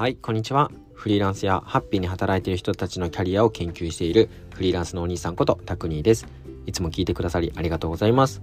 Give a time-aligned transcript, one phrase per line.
[0.00, 0.70] はいこんにちは。
[0.94, 6.26] フリーランスやハッピーに働いている人たちのキャリアを研究しているフリーランスのお兄さんことタクニーです。
[6.64, 8.40] いつも聞いてくださりありがとうございます。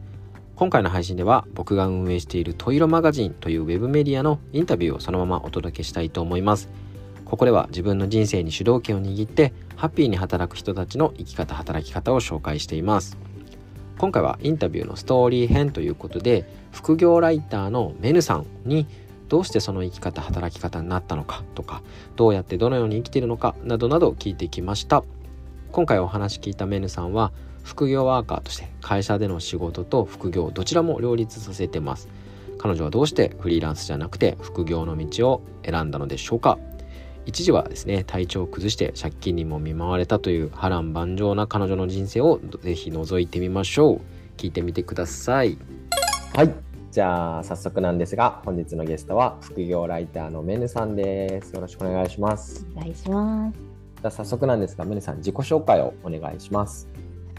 [0.56, 6.70] 今回の配信では僕が運営しているトイロマガジンというウェブメディアのインタビューをそのままお届けしたいと思います。
[7.26, 13.18] ここでは自分の人生に主導権を握ってハッピーに働く人たちの生き方働き方を紹介しています。
[13.98, 18.86] 今回はインタビューのストーリー編ということで副業ライターのメヌさんに
[19.30, 21.82] どうしてその生き方働き方になったのかとか
[22.16, 25.04] どうやってどのように生きているのかなどなど聞いてきました。
[25.72, 27.32] 今回お話聞いたメヌさんは
[27.64, 32.08] 副業ワーカーとして会社での仕事と副業どちらも両立させてます。
[32.58, 36.58] 彼女はどうしてフリーランスじゃなくて副業の道を選んだのでしょうか。
[37.26, 44.02] 一時はですね体調を崩して借金にも見舞われたという波乱万丈な彼女の人生をぜひ覗いてみましょう。
[44.38, 45.58] 聞いてみてください。
[46.34, 46.67] はい。
[46.98, 51.54] じゃあ早速なんですが本日のゲストは副業ライターのメヌさんです。
[51.54, 52.66] よろしくお願いします。
[52.76, 53.54] お願いします。
[53.54, 56.90] じゃあ早速なんですがメヌさん自己紹介をお願いします。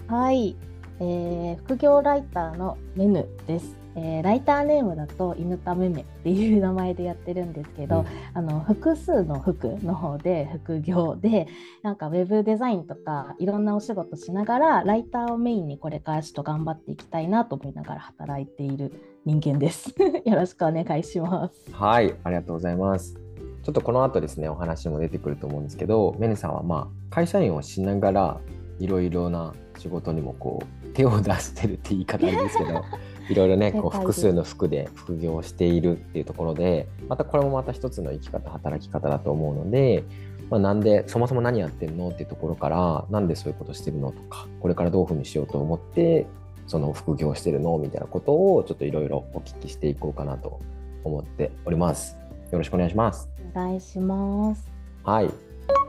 [0.07, 0.57] はい、
[1.01, 3.75] えー、副業ライターのメヌです。
[3.97, 11.49] えー、ライターネームだと犬田めめっていう名前でやってるんですけど、うん、あの複数の服の方で副業で
[11.83, 19.95] なんかウェブデザインとかいろんなお仕事しながらライターをメインにこれからちょっと頑張っていきたいなと思いながら働いている人間です。
[20.25, 21.71] よろしくお願いします。
[21.73, 23.19] はいありがとうございます。
[23.63, 28.41] ちょっとこの後ですねお話も出てくると思うんですけどメネさんはまあ会社員をしながら
[28.79, 32.83] いろいろな仕事にもこう手を出してるって言い方あれですけど
[33.29, 40.05] いろいろねこう複数の服で副業しているっていうところでまたこれもまた一つの生き方働き方だと思うので、
[40.49, 46.27] まあ、なんでそもそも何やってるのっていうところからなんでそういうことしてるのとかこれからどういうふうにしようと思って
[46.69, 50.61] その副業してるのみたいなことをちょっといろいろお聞きしていこうかなと
[51.03, 52.17] 思っております。
[52.53, 53.29] よろしくお願いします。
[53.55, 54.71] お願いします。
[55.03, 55.31] はい。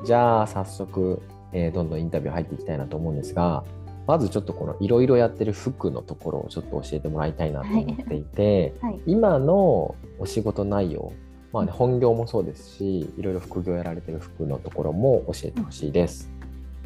[0.06, 3.64] じゃあ早速、えー、どんどんインタビュー入っていきたいなと思うんですが、
[4.08, 11.14] まずちょっとこのいろいろやってる服のところをちょっと教えてもらいたいなと思っていて、はいはい、今のお仕事内容、
[11.54, 16.32] まあね、本業もそうですしいろいろ副業やられてる服のところも教えてほしいです。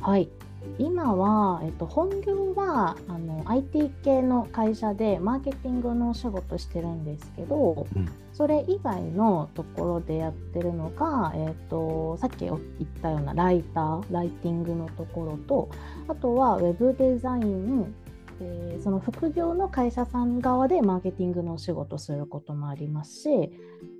[0.01, 0.27] はい
[0.79, 12.59] 今は、えっと、本業はあの IT 系の会社でマーケティングのお仕事してるんですけど、うん、それ以外のところでやってるのが、えっと、さっき言っ
[13.01, 15.69] たようなライターライティングのところと
[16.07, 17.93] あとはウェブデザイン
[18.39, 23.29] えその副業の会社さん側でマーケティングのお仕事することもありますし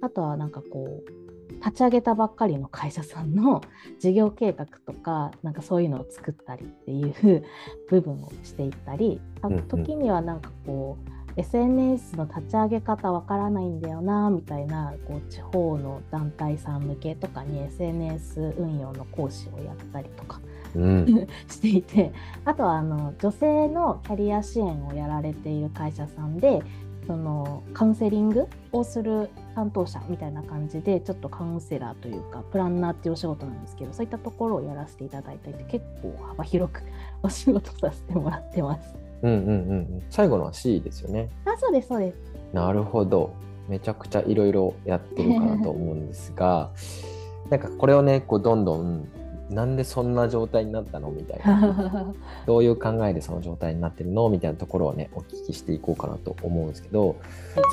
[0.01, 1.22] あとはなんかこう
[1.63, 3.61] 立ち上げたばっかりの会社さんの
[3.99, 7.43] 事業計画とかなんかそういうのを作ったりっていう
[7.89, 9.21] 部分をしていったり
[9.69, 20.39] 時にはなんかこう SNS の立ち上げ方わからないんだよなみたいなこう地方の団体さん向けとかに SNS 運用の講師をやったりとか、
[20.75, 22.13] うん、 していて
[22.45, 26.61] あとはあの女性のキャリア支援をやられている会社さんで
[27.05, 36.81] そのカウンセリングをする担当者みたいな感じでちょっとカウンセラーというかプランナーっていうお仕事なんですけどそういったところをやらせていただいていて結構幅広く
[37.21, 38.95] お仕事させてもらってます。
[39.21, 41.29] うんうんうん最後のは C ですよね。
[41.45, 42.17] あそうですそうです。
[42.53, 43.33] なるほど
[43.67, 46.71] めちゃくちゃいろいろやってるかなと思うんですが
[47.49, 49.07] なんかこれをねこうどんどん
[49.49, 52.13] なんでそんな状態になったのみたいな。
[52.47, 57.15] どういう考えでその状態になってるのみたいなところをねお聞きしていこうかなと思うんですけど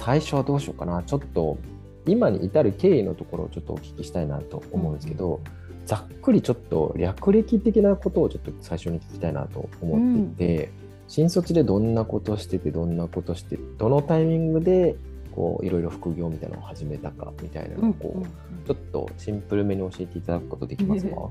[0.03, 1.03] 最初はどうしようかな。
[1.03, 1.59] ちょっと
[2.07, 5.41] 今に至る経緯のところをちょっとお聞きしたいなと思うんですけど、
[5.87, 10.71] ざっくりちょっと略歴的なことをちょっと最初に聞きたいなと思っていて、うん、
[11.09, 14.97] 新卒でどんなことしててどんなことしてどのタイミングで
[15.35, 21.31] こういろいろ副業みたいなのを始めたかみたいなのをこう、ちょっとシンプルめに教えていただくことできますか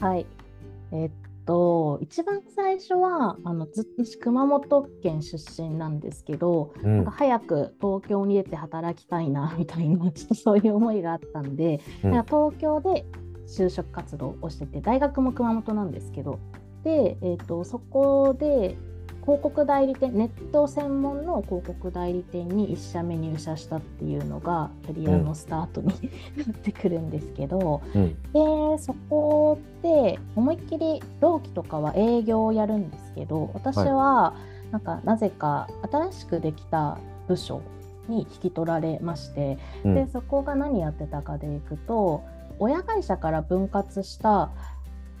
[0.06, 0.26] はい。
[0.92, 1.12] えー、っ
[1.46, 13.04] と一番最初はあのずっと熊本県出身なんですけど、うん、なんか早く東京に出て働きたいなみたいなちょっとそういう思いがあったんで、うん、東京で
[13.46, 16.38] 就職活動をしてて大学も熊本なんですけど。
[16.82, 18.74] で、えーと、とそこで
[19.22, 25.94] 広告代理店ネット専門の広告代理店に1社目入社したっていうのがキャリアのスタートに、
[26.38, 34.34] うん、なってくるんですけど、うん、でそこで思いっきり同期とかは営業をやるんですけど私は
[34.70, 37.62] なんかなぜか新しくできた部署
[38.08, 42.24] に引き取られまして、うん、でそこが何やってたかでいくと
[42.58, 44.50] 親会社から分割した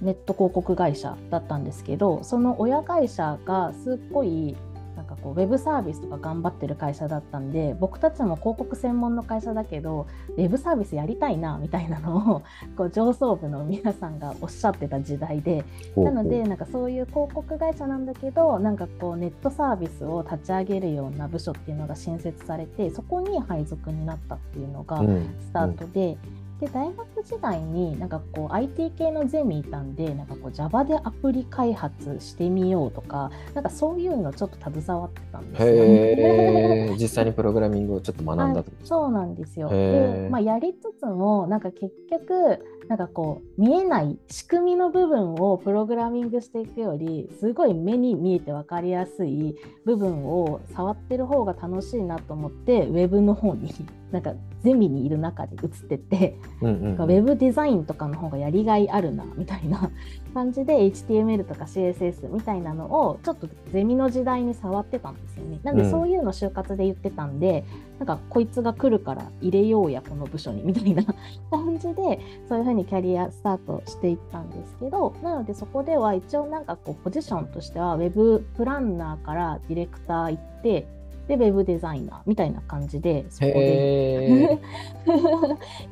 [0.00, 4.56] ネット広告会社だったんですけどその親会社がすっごい
[4.96, 10.06] なんかこうウェブサービスとか頑張ってる会社だったんで僕たちも広告専門の会社だけど
[10.36, 12.42] ウェブサービスやりたいなみたいなのを
[12.76, 15.64] こう上層部の皆さんがおっしゃってた時代で
[15.96, 26.00] なのでなんかそういう広告会社なんだけどなんかこうネットサービスを立ち上げるような部署っていうのが新設されてそこに配属になったっていうのがスタートで。
[26.00, 39.70] うんうんで大学時代になんかこう IT 系のゼミいたんでなんかこう Java でアプリ開発してみようとかなんかそういうのちょっと携わってたんですよ、ね、 実際にプログラミングをちょっと学んだと、そうなんですよ。
[39.70, 53.72] で、まあ、やりつつもなんか結局なんかこう見えない仕組みの部分をプログラミングしていくよりすごい目に見えて分かりやすい部分を触ってる方が楽しいなと思ってウェブの方に
[54.12, 59.90] なんかゼミにいる中で移ってって、うんうん、ウェブデザインとかの方がやりがいあるなみたいな
[60.34, 65.60] 感じで HTML とか CSS みたいなのをちょっとゼミの時代に触ってたんですよね。
[65.62, 67.64] なんでそういうの就活で言ってたんで、
[68.00, 71.04] うん、なんかこいつが来るから入れようやこの部署にみたいな
[71.50, 80.99] 感じでそういうふうにキャリアスタートしていったんですけどなのでそこでは一応なんかこうポジションとしては Web プランナーからディレクター行って
[81.36, 84.58] でウェブデザイナーみたいな感じでそこで。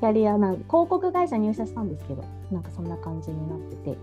[0.01, 3.99] キャリアなん広告会社入社したんですけどなんかそんな感じになってて。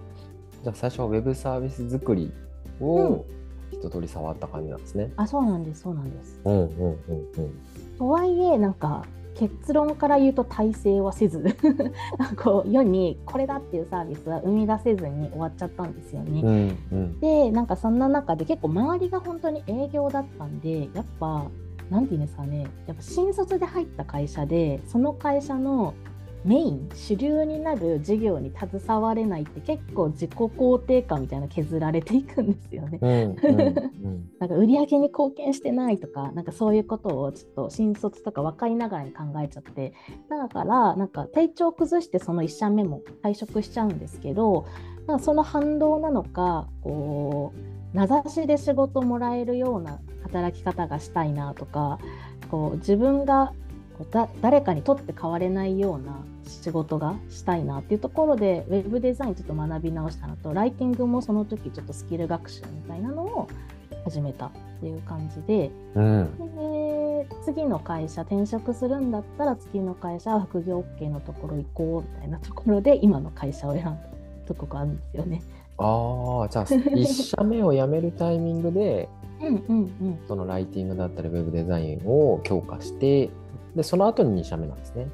[0.64, 2.34] じゃあ最初はウェブサービス作り
[2.82, 3.26] を
[3.72, 6.42] 一通り触った感じなんですね、うん、あそうなんですそうなんです。
[6.44, 6.98] うんうんうん
[7.38, 7.62] うん。
[7.98, 9.06] とはいえなんか
[9.36, 11.44] 結論から言うと体制はせず
[12.42, 16.42] こう世にこれだっていうサービスは生み出せずに終わっちゃったんですよね。
[16.92, 21.46] うんうん、でなんかそんな中で結構周りが本当に営業だったんでやっぱ
[21.90, 25.94] 何て言うんですかねやっぱ新卒で入った会社でその会社の
[26.46, 33.00] メイン主流になる事業に携われないって結構自己肯定感みたいな削られていくんですよね。
[34.40, 39.94] なんか売り上げに貢献してないとかなんかそういうことをちょっと新卒とか分かりながらに考えちゃって
[40.30, 44.66] だからなんか体調崩してその1社目も退職しちゃうんですけど
[45.08, 47.54] なんかその反動なのかこ
[47.94, 51.98] う名指しで仕事もらえるような働き方がしたいなとか
[52.52, 53.54] こう自分が
[54.42, 63.48] 誰かにとって変われないような仕事がしたいなっていうところでウェブデザインちょっと学び直したのとライティングもその時ちょっとスキル学習みたいなのを
[64.06, 73.98] 始めたっていう感じでうん、で次の会社転職するんだったら次の会社は副業 OK のところ行こうみたいなところで今の会社を選んだ
[74.46, 75.42] とこがあるんですよね。
[75.78, 79.10] ああじゃあ1社目を辞めるタイミングで
[79.42, 83.30] うんうん、うん、そのライティングだったりウェブデザインを強化して
[83.76, 85.08] でその後に2社目なんですね。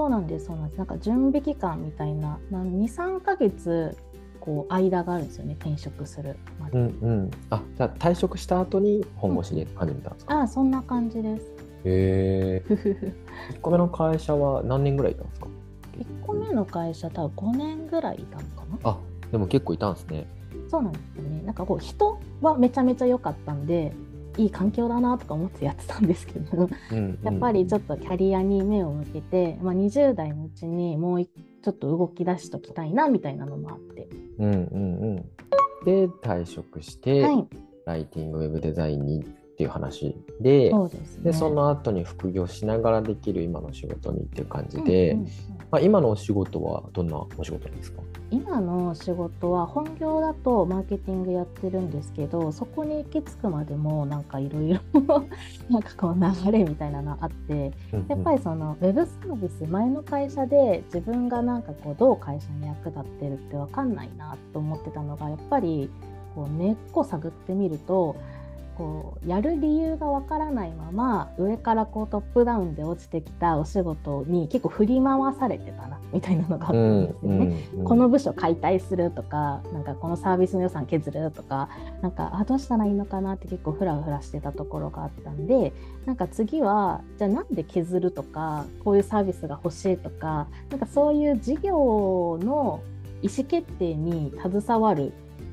[0.00, 3.96] あそうなんですそうなんですなんか準備期間みたいな23か月
[4.40, 6.78] こう間があるんですよね転職するまで。
[6.78, 11.44] うんうん、あじゃあ退職した後に本腰で始めたんですか、うん、あそんな感じです。
[11.84, 12.64] へえ。
[13.52, 15.48] 1個目の会社は何年ぐらいいたんですか
[15.98, 18.90] ?1 個目の会社多分5年ぐらいいたのかな。
[18.90, 18.98] あ
[19.30, 20.26] でも結構いたんですね。
[20.70, 21.42] そうなんですよね。
[21.44, 23.92] なんかこう人はめちゃめちゃ良かったんで
[24.40, 26.68] いい環境だなとか思ってやってたんですけど、
[27.22, 34.08] やっぱりちょっとキャリアに目を向けて、まあ、20代のうちにもうちょっと動き出しときたいなみたいなのもあって。
[34.38, 34.60] うんうんう
[35.16, 35.16] ん、
[35.84, 37.48] で退職して、はい、
[37.84, 39.24] ライティングウェブデザインに
[39.60, 45.30] っていう話でそうです、ね、でその後に副業しながらできる今の仕事にっていう感じで、うんうんうん、
[45.70, 48.00] まあ、今のお仕事はどんなお仕事ですか？
[48.30, 54.80] 今の仕事は本業だとマーケティングやってるんですけどそこに行き着くまでもなんかいろいろ
[55.68, 57.72] なんかこう流れみたいなのあって
[58.08, 65.90] やっぱりそのウェブサービス前の会社で自分がなんかこうどう会社に役立ってるって分かんないなと思ってたのがやっぱり
[66.34, 68.16] こう根っこ探ってみると
[68.80, 77.66] こうやる理由がわからないまま上からこうトップダウンで落ちてきたお仕事に結構振り回されてたなみたいなのがあったんですよね。
[77.74, 81.68] うんうん、この部署解体するとかなんかこのサービスの予算削るとか
[82.00, 85.74] なんかあどうしたらいいのかなって結構フラフラしてたところがあったんで
[86.06, 92.80] なんか次はじゃあなんで削るとかこういうサービスが欲しいとかなんかそういう事業の
[93.20, 95.12] 意思決定に携わる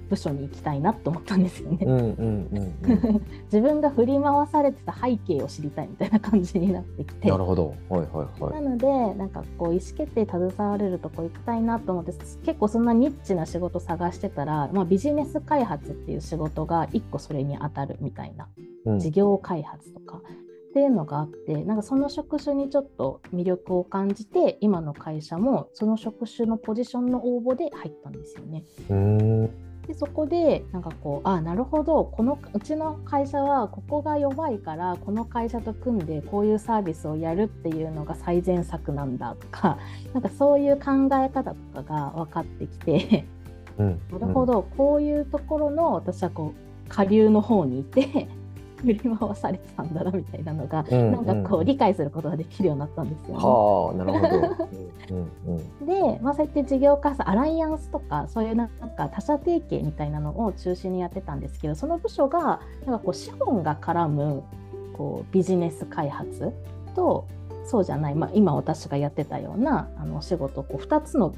[0.09, 1.79] 部署に行きたいなと思ったんですよね。
[3.45, 7.29] 自分が振り回されてた背景を知りたいみたいな感じになってきて。
[7.29, 7.73] なるほど。
[7.89, 8.63] はいはいはい。
[8.63, 18.47] なのでなんかこう意思決定携われるとこ行きたいなと思って結構そんなニッチな仕事探してたら、まあ、ビジネス開発っていう仕事が一個それに当たるみたいな、
[18.85, 20.21] うん、事業開発とか。
[20.67, 28.63] っていうのがあってなんかその職種にちょっと魅力を感じて今の会社もその職種のポジションの応募で入ったんですよね。
[29.87, 32.03] でそこでなんかこうあなるほど。
[32.03, 39.77] このうちの会社はここが弱いからこの会社と組んでこういうサービスをやるっていうのが最善策なんだとか
[40.13, 43.25] なんかそういう考え方とかが分かってきて
[43.77, 44.63] うん、 なるほど。
[44.75, 46.53] こういうところの私はこ
[46.85, 48.27] う下流の方にいて
[48.77, 53.33] 振り回されてたんだなみたいなのが、うんうん、なんかこう理解することができるようになったんですよ、ね。
[53.35, 55.85] はあなるほど。
[55.85, 64.43] で、まあ、そうやって事業化アライアンスとかそういうなんか他社提携みたいなのを中心にやってたんですけどその部署がなんかこう資本が絡む
[64.93, 66.53] こうビジネス開発
[66.95, 67.25] と
[67.65, 71.33] そうじゃない、まあ、今私がやってたようなあの仕事こう2つの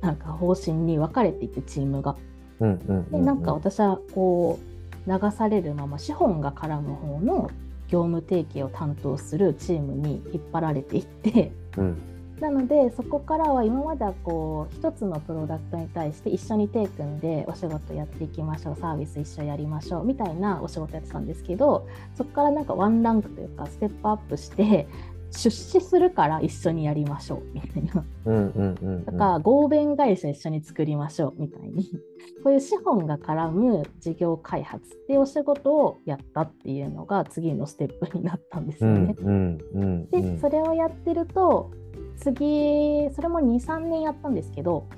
[0.00, 2.16] なんか方針に分かれていてチームが。
[2.60, 4.73] でなんか私はこう
[5.06, 7.50] 流されるまま資本が絡む方の
[7.88, 12.02] 業務提携を担当するチームに引っ張られていって、うん、
[12.40, 24.88] なのでそこからは今まではこう一つのプロダクトに対して一緒に手組んでお仕事やっていきましょうサービス一緒やりましょうみたいなお仕事やってたんですけどそこからなんかワンランクというかステップアップして
[25.36, 28.04] 出資するから一緒にやりましょうみたいな。
[29.04, 31.90] だから合弁会社一緒に作りましょうみたいに
[32.42, 39.14] こういう資本が絡む事業開発っていうお仕事をやったっていうのが次のステップになったんですよね。
[40.10, 41.70] でそれをやってると
[42.16, 44.88] 次それも23年やったんですけど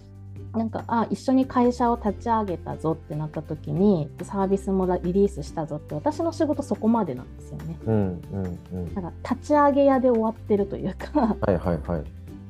[0.57, 7.79] なんかあ一緒に会社を立ち上げたぞってなった時にサービスもリリースしたぞって私の仕事そこまでなんですよね。
[7.87, 12.05] うんうんうん、なんか立ち上げ屋で終わってるというかはいはいはい。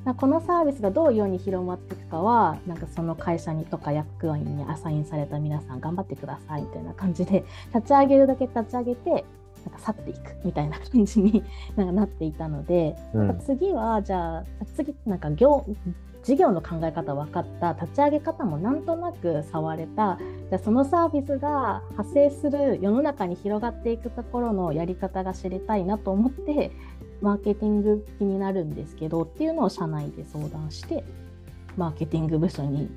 [0.17, 7.45] このサービスがどういうように広まっていくかはなんかその会社にとか役員にアサインされた皆さん頑張ってくださいみたいな感じで
[7.75, 9.25] 立ち上げるだけ立ち上げてなんか
[9.81, 11.43] 去っていくみたいな感じに
[11.75, 14.45] なんかなっていたので、うん、次はじゃあ
[14.77, 15.67] 次なんか業
[16.27, 20.19] 事業の考え方分かった立ち上げ方もなんとなく触れた。
[20.51, 26.73] じゃそのサービスが派生する世の中に広がっていくところのやり方が知りたいなと思って
[27.21, 31.05] マーケティング気になるんですけどっていうのを社内で相談して
[31.77, 32.91] マーケティング部署に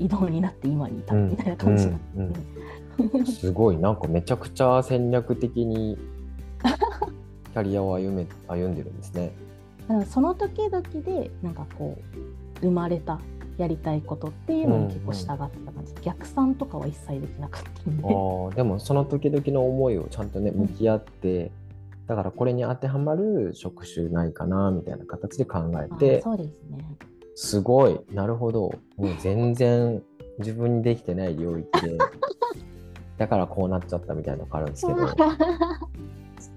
[0.00, 1.88] 移動になって今にいたみたいな感じう
[2.20, 2.34] ん
[3.14, 3.76] うん、 すごい。
[3.76, 5.96] なんかめちゃくちゃ戦略的に
[7.52, 9.32] キャリアを歩め歩んでるんですね。
[10.06, 12.25] その時々でなんかこう
[12.60, 13.20] 生まれた
[13.58, 18.02] やりたいことっていうのに結構従ってた感じ、うんうん、逆算とかは一切できなかったんで。
[18.02, 26.84] あでもその時々の思いをちゃんとね向き合って、うん、だからこれに当てはまる職種ないかなみたいな形で考えてそうですね。
[27.34, 28.72] すごいなるほど。
[28.96, 30.02] もう全然
[30.38, 31.96] 自分にできてない領域で
[33.16, 35.00] だからこうなっちゃったみたいなのがあるんですけど。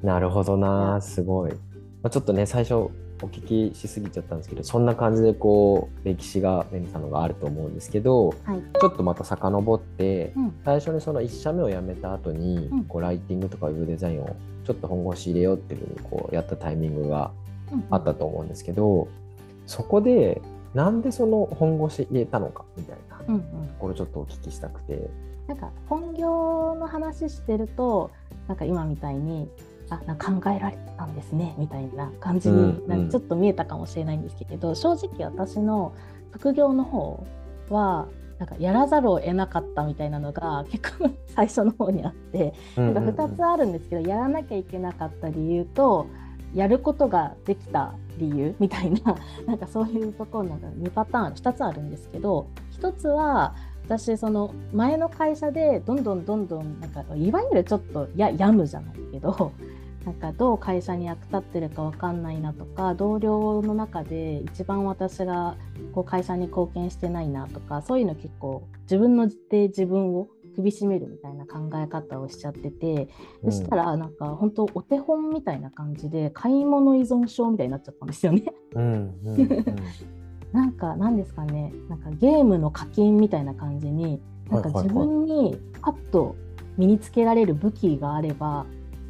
[0.04, 1.58] なるほどなすごい、ま
[2.04, 2.90] あ、ちょっとね最初
[3.22, 14.36] お聞きしすぎちゃったんですけどそんな感じでこう歴史がレミさんのがあると思うんですけど、はい、ちょっとまた遡って、うん、最初にその1社目を辞めた後に、うん、こうライティングとかウェブデザインを
[14.66, 17.32] ちょっと本腰入れようっていうふうにこうやったタイミングが
[17.90, 19.10] あったと思うんですけど、うん、
[19.66, 20.42] そこで
[20.74, 23.44] なんでその本腰入れたのかみたいなと
[23.80, 25.10] ころちょっとお聞きしたくて。
[25.48, 28.12] なんか本業の話してると
[28.48, 29.50] なんか今みたいに
[29.90, 35.94] あな考えられたんですねみたいな感じになんかちょっと見えたかもしれないんですけど、うん、正直私の
[36.32, 37.26] 副業の方
[37.70, 38.08] は
[38.40, 46.08] なんかやらざるを得なかったみたいなのが 結構最初の方にあって、なんか2つあるんですけどやらなきゃいけなかった理由と
[46.54, 49.16] やることができた理由みたいな
[49.46, 52.48] なんかそういうところなんか2パターン2つあるんですけど
[52.80, 53.56] 1つは
[53.90, 59.52] 私その前の会社でどんどんどんどんなんかいわゆるちょっとややむじゃないけど
[60.06, 65.58] なんかどう会社に役立ってるか分かんないなとか同僚の中で一番私が
[65.92, 73.08] こう会社に貢献してないなとかそういうの結構自分ので自分を首絞めるみたいな考え方をしちゃってて、
[73.46, 78.44] そしたらなんか本当お手本みたいな感じで買い物依存症みたいになっちゃったんですよね。
[78.76, 79.66] うんうんうん、
[80.52, 81.72] なんか何ですかね。
[81.90, 86.36] なんかゲームの課金みたいな感じになんか自分にパッと
[86.78, 88.66] 身につけられる武器があれば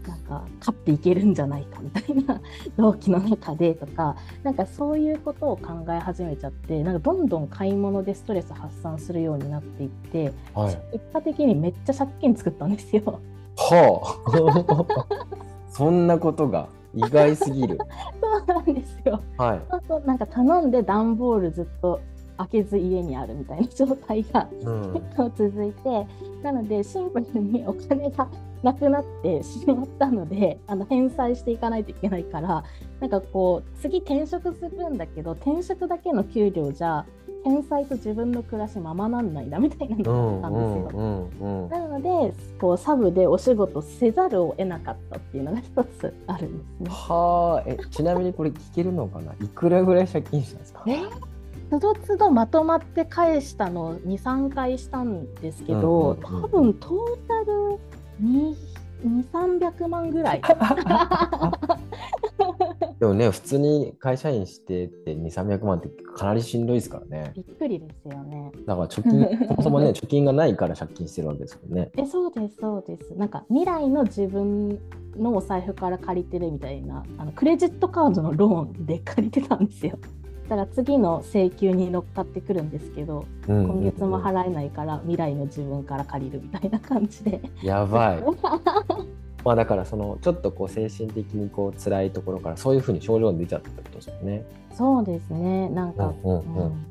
[0.08, 2.42] なんか勝っていけるんじゃないかみたいな
[2.78, 13.22] 同期の中でとかなんかそういうことを考え始めちゃってなんかどんどん買い物でストレス発散するようになっていって、はい、結果的にめっちゃ借金作ったんですよ。
[13.56, 15.20] はあ。
[15.72, 17.78] そんなことが意外すぎる。
[18.22, 19.22] そうなんですよ。
[19.38, 19.62] はい。
[19.88, 22.00] そうなんか頼んで段ボールずっと
[22.40, 26.08] 開けず家にあるみたいな状態が、うん、結 構続いて
[26.42, 28.28] なのでシンプルにお金が
[28.64, 32.64] なくなってしまったのであの返済していかないといけないから
[33.00, 37.06] なんかこう次転職するんだけど転職だけの給料じゃ
[37.44, 41.70] 天才と自分の暮らしままなんないなみたいなのがあったんですよ。
[41.70, 46.90] なのでこうサブでお仕事せざるを得なかったっていうのが一つあるんですね。
[46.90, 49.34] はあえちなみにこれ聞けるのかな？
[49.42, 50.84] いくらぐらい借金したんですか？
[50.88, 51.00] え？
[51.70, 56.94] つどつどまとまって返したの23回したんですけど、多分トー
[57.28, 57.80] タル
[59.04, 60.42] 2300万ぐらい。
[63.00, 67.32] でもね普通に会社員してって2300万ってかなりしんどいですからね。
[67.34, 68.52] びっくりですよね。
[68.66, 71.92] だから貯金 そもそもね貯金がないから借金してるわけですよね。
[71.96, 73.16] えそうですそうです。
[73.16, 74.78] なんか未来の自分
[75.18, 79.98] のお財布から借りてるみたいなあのクレジットカードのローンで借りてたんですよ。
[80.50, 87.40] だから次の請求に乗っかってくるんですけど、うんうんうん、今月も払えないから未来の自分から借りるみたいな感じで。
[87.64, 88.24] やばい。
[89.44, 94.46] まあだからそのちょっとこう精神的にこう辛いところからそういうふうに症状が出ちゃったってことですよね。
[94.74, 95.70] そうですね。
[95.70, 96.86] なんか、うんうんうん、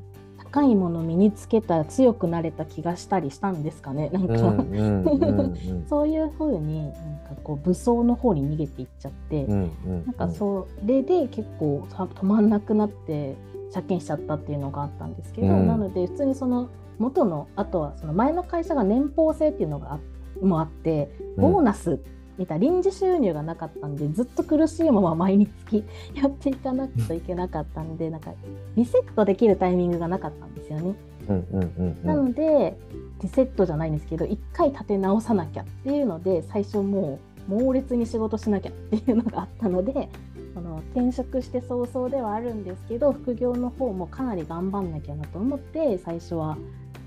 [0.52, 4.10] 高いもの身につけたら強くなれた気がしたりしたんですかね。
[4.10, 4.34] なんか、
[5.88, 6.96] そういうふうになんか
[7.44, 13.36] こう武装の方に逃げていっちゃって、うんうんうん、なんかそれで結構止まんなくなって
[13.72, 20.00] 借金しちゃったっていうのがあったんですけど、うん、なので普通にその元のあとはその前の会社が年俸制っていうのがあ
[20.44, 22.00] もあってボーナス
[22.38, 28.32] みた臨時収入がなかったんでずっと苦しいまま毎日やっていかなくちゃいけなかったんでなんか
[28.76, 30.94] リセットできるタイミングがなかったんですよね。
[32.04, 32.78] なので
[33.20, 37.18] リセットじゃないんですけど一回立て直さなきゃっていうので最初も
[37.48, 40.08] う猛烈に仕事しなきゃっていうのがあったので
[40.54, 46.56] その転職して早々ではあるんですけど副業の方もかなり頑張んなきゃなと思って最初は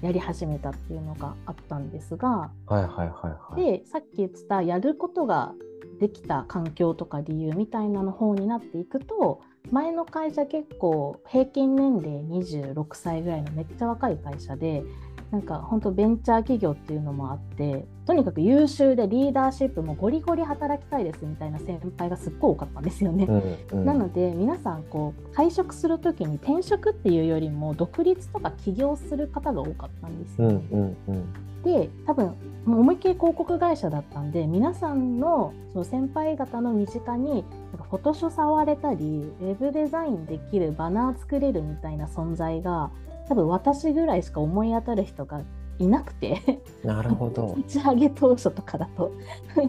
[0.02, 5.54] やり始めたっていうのがあったんですが、はいはいはいはい、でさっき言ってたやることが
[6.00, 14.84] できた環境とか理由みたいなの方になっていくと前の会社結構平均年齢26歳ぐらいのめっちゃ若い会社で
[15.32, 23.26] なんか本当ベンチャー企業っていうのもあってとにかく優秀でリーダーシップもゴリゴリ働きたいですみたいな先輩がすっごい多かったんですよね。
[23.72, 30.62] うんうん、なので皆さんこう退職する時に転職っていうよりも独立とか起業する方が多かったんですよ、ね。
[30.72, 37.42] うんうんうん、で多分もう思いっきり広告会社だったんで皆さんのその先輩方の身近になん
[37.78, 42.92] かフォトショ触れたりウェブデザインできるバナー作れるみたいな存在が
[43.32, 45.42] 多分私ぐらいしか思い当たる人が
[45.80, 49.14] いなくてなるほど 打ち上げ当初とかだと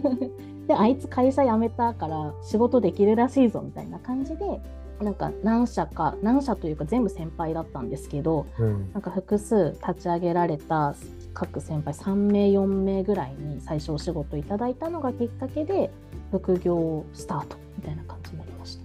[0.67, 4.61] であいつ会社辞めたから仕事できるらしいぞみたいな感じで
[5.01, 10.97] なんか何社か何社というか全部先輩だったんですけど、うん、なんか複数立ち上げられた
[11.33, 15.93] 各先輩3名4名ぐらいに最初お仕事いただいたのがきっかけで
[16.33, 18.77] 副業スタートみたいな感じになりまし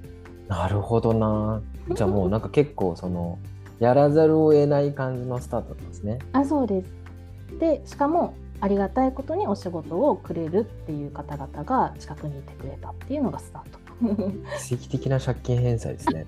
[0.48, 0.56] た。
[0.56, 1.62] なるほどな。
[1.96, 3.40] じゃあもうなんか結構その
[3.80, 6.20] やらざるを得ない感じのスタートなんですね。
[6.34, 6.92] あそうです
[7.60, 13.80] でしかもありがたいことにお仕事をくれるっていう方々が近くにいてくれたっていうのがスタート。
[14.68, 16.26] 奇跡的な借金返済ですね。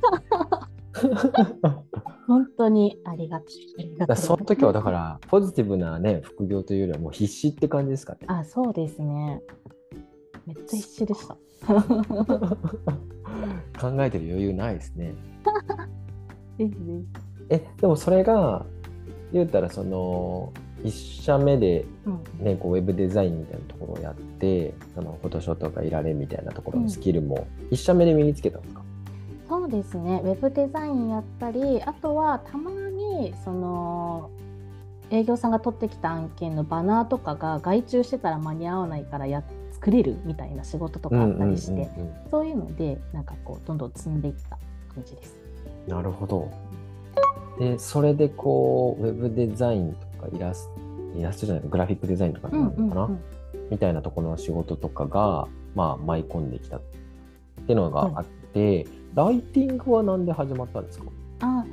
[2.27, 4.17] 本当にありがたい。
[4.17, 8.19] その時はだからポジティブなね副業というよりはもう必死って感じですかね。
[8.27, 9.41] あそうですね。
[10.45, 11.35] めっちゃ必死でした。
[13.79, 15.13] 考えてる余裕ないですね。
[17.49, 18.65] えでもそれが
[19.31, 20.51] 言うたらその
[20.83, 21.85] 1社目で
[22.39, 28.81] ね、こうウェブデザインみたいなところをやってそのフォトショーとかいられみたいなところのスキルも1社目で身につけたんですか、
[29.51, 30.21] うん、そうですね。
[30.23, 34.29] ウェブデザインやったりあとはたまにその
[35.11, 41.89] 営業さんが取ってきた案件のバナーとかが外注してたら間に合わないからや作れるみたいな仕事とかあったりして、
[42.31, 44.57] そういうのでなんかこうどんどん積んでいった
[44.93, 45.35] 感じです。
[45.87, 46.51] なるほど。
[47.57, 50.69] でそれでこうウェブデザインとかイラス
[51.13, 53.19] トイラストじゃないグラフィックデザインとかなのかな、うんうんうん、
[53.71, 56.77] みたいなところの仕事とかが、まあ、舞い込んできた。
[56.77, 56.81] っ
[57.69, 61.05] ていうのがあって、うん、ライティングは何で始まったんですか？
[61.41, 61.65] あ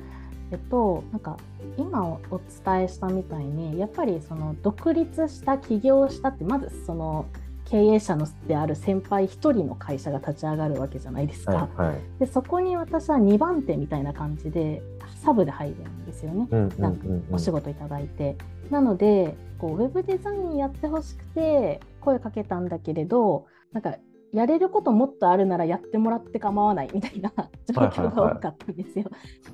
[0.51, 1.37] えっとなんか
[1.77, 2.19] 今お
[2.65, 7.25] 伝えしたみたいにやっぱりその独立した起業したってまずその
[7.65, 11.69] 経営者のである先輩1人の会社が立ち上がるわけじゃないですか。
[11.75, 14.81] はいはい、でそこに私は2番手みたいな感じで
[15.27, 18.37] サブで入るんですよね、なんかお仕事いただいて。
[18.69, 23.95] なのでこうウェブデザインやってほしくて声かけたんだけれどなんか
[24.33, 27.31] やれることもっとあるならやってもらって構わないみたいな
[27.67, 29.09] 状況が多かったんですよ。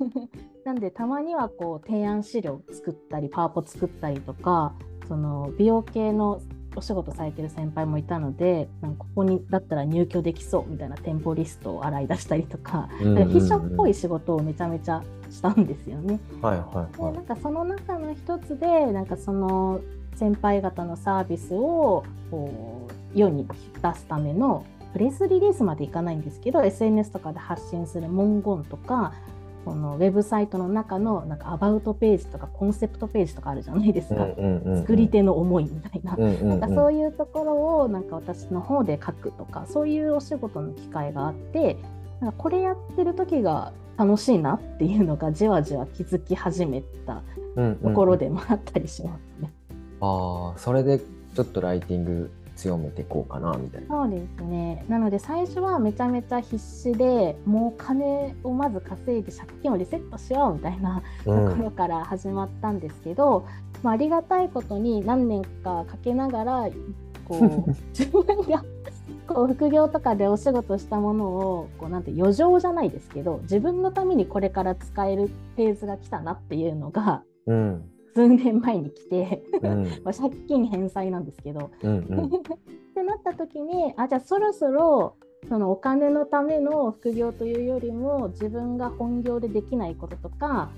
[0.63, 4.75] なんでたまにはこう提案資料作ったりパワポ作ったりとか
[5.07, 6.39] その美容系の
[6.75, 16.19] お仕事されてる先輩もいたのでなんかここにだったら入居できそうみたいな店舗リストを洗い出したりとか,、秘書っぽい仕事をめちゃめちゃしたんですよね。
[16.41, 19.81] はいはいはい、でなんかその中の一つでなんかその
[20.15, 29.13] 先輩方のサービスをこう世に出すためのプレスリリースまでいかないんですけど SNS とかで発信する文言とか
[29.63, 34.27] このウェブサイトの中のなんかアバウトページとかコンセプトページとかあるじゃないですか、
[34.77, 41.77] 作り手の思いみたいな,、なんかそういうところをなんか私の方で書くとかそういうお仕事の機会があって
[42.19, 47.21] なんかこれやってる時が楽しいなっていうのがじわじわ気づき始めた
[47.83, 49.51] ところでもあったりしますね。
[50.01, 50.11] うんう
[50.49, 53.87] ん、あそれでちょっとライティング強めていこうかなみたいな。
[53.87, 54.85] そうですね。
[54.87, 63.43] なので最初はめちゃめちゃ必死でもう金をまず稼いで借金をリセットしようみたいなところから始まったんですけど、うん、
[63.83, 66.69] まあ、ありがたいことに何年かかけながら
[67.25, 67.37] こ
[67.67, 68.63] う 自分が
[69.27, 82.39] こう副業とかでお仕事したものをこうなんて余剰じゃないですけど自分のためにこれから使えるフェーズが来たなっていうのが、うん、数年前に来てうん、 まあ借金返済なんですけど、うんうん、 っ
[82.93, 85.15] てなった時にあじゃあそろそろ
[85.49, 90.69] そのお金のための副業というよりも自分が本業でできないこととか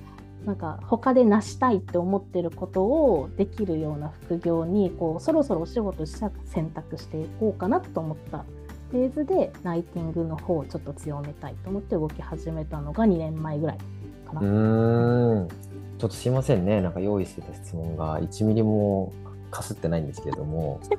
[0.45, 8.45] なんか他で成したいって思ってることをできるような副業にこうそろそろお仕事した選択していこうかなと思った
[8.91, 13.77] フェーズでライティングの方をちょっと強めたいと思って動き始めたのが2年前ぐらい
[14.25, 14.41] かな。
[14.41, 15.47] うん
[15.97, 19.13] ちょっとすいませんね、なんか用意してた質問が1ミリも
[19.51, 20.79] かすってないんですけれども。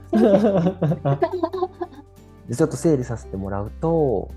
[2.55, 4.31] ちょっと整理させてもらうと、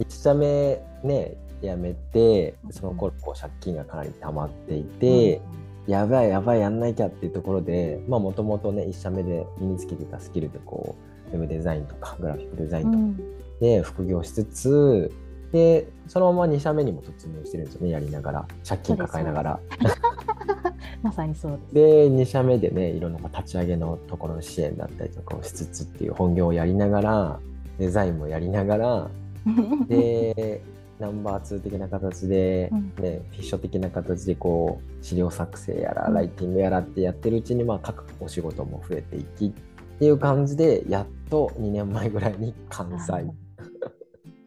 [0.00, 5.42] 1社目ね、辞めて、その頃こう借金がかなり溜まっていて、
[5.86, 10.96] うん、やばいやばいやんなきゃっていうところで、まあもともとね、1社目で身につけてたスキルでこ
[11.30, 13.28] う、ウェブデザインとかグラフィックデザインとか
[13.60, 15.12] で副業しつつ、
[15.52, 18.46] でそのまま2社目にも突入してるんですよねやりながら。
[18.66, 19.60] 借金抱えながら。
[21.02, 21.74] まさにそうです。
[21.74, 27.40] で2社目でねいろんな立ち上げのところの支援だったりとかをしつつっていう本業をやりながら
[27.78, 29.10] デザインもやりながら
[29.88, 30.62] で
[30.98, 39.50] ナンバー2的な形で、ね、フィッシュ的な形でこう資料作成やらライティングやらってやってるうちに、まあ、各お仕事も増えていきっ
[39.98, 43.28] ていう感じでやっと2年前ぐらいに完済。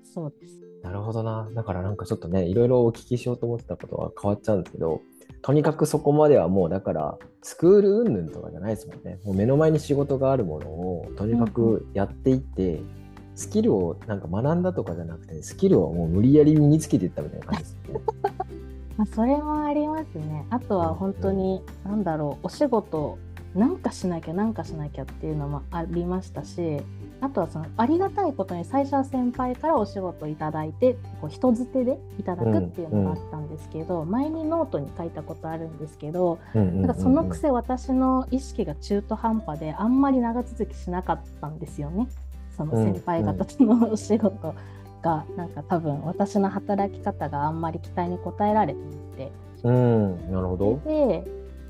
[0.03, 1.49] そうですなるほどな。
[1.55, 5.01] だからなんかちょっとね、いろいろお聞きしようと思ってたことは変わっちゃうんですけど、
[5.41, 9.17] とにかくそこまではもうだから、スクール云々とかじゃないですもんね。
[9.23, 12.81] もう目の前に仕事があるものをとにかくやっていって、
[13.33, 18.01] スキルをなんか学んだとかじゃなくて、スキルをもう無理やり身につけていったみたいな感じですね。
[18.97, 20.45] まあそれもありますね。
[20.51, 23.17] あとは本当に、うん、なんだろう、お仕事
[23.55, 26.81] なんかしなきゃなんかしなきゃっていうのもありましたし
[27.21, 34.01] あとはそのありがたいことに最初は先輩からお仕事いただいてこう人づてでいただくっていうのがあったんですけど、うん。
[34.03, 42.07] うん、前にノートに書いたことあるんですけど、なんかそのくせ私の意識が中途半端であんまり長続きしなかったんですよね。
[42.55, 44.53] その先輩方とのお仕事
[45.01, 48.83] が、なんか多分私の働き方があんまり期待に応えられてい
[49.17, 49.31] て。
[49.63, 50.79] うん、なるほど。
[50.85, 51.23] で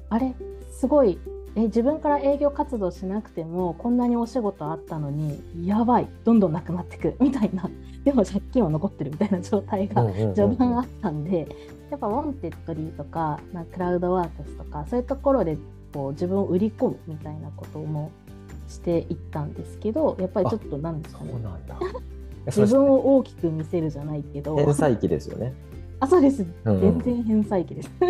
[0.10, 0.34] あれ
[0.70, 1.18] すごい
[1.56, 7.70] え自分から営業活動しなくてもこんなにお仕事あったのにやばいどんどんなくなってくみたいな。
[8.04, 11.48] でも借金は残ってるみたいな状態が序盤あったんで
[11.90, 15.58] やっぱ Wantedly とかなクラウドワークスとかそういうところで
[15.92, 18.12] こう自分を売り込むみたいなことも
[18.68, 21.32] していったんですけどやっぱりちょっとなんですかね。
[22.46, 24.56] 自分を大きく見せるじゃないけど。
[24.56, 25.52] 返済期ですよね。
[26.00, 27.92] あそうです、うんうん、全然返済期です。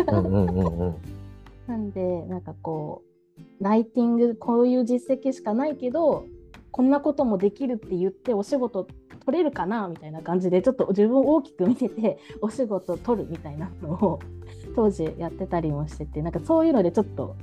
[1.66, 3.15] なんでなんかこう
[3.60, 6.26] ライティングこういう実績しかないけど
[6.70, 8.86] こんなこともできるって言ってお仕事
[9.24, 14.20] 取れるかなみたいな感じでちょっと自分を大きく見せて お仕事取るみたいなのを
[14.74, 17.34] 当時やってたりもしててなんかそういうのでちょっと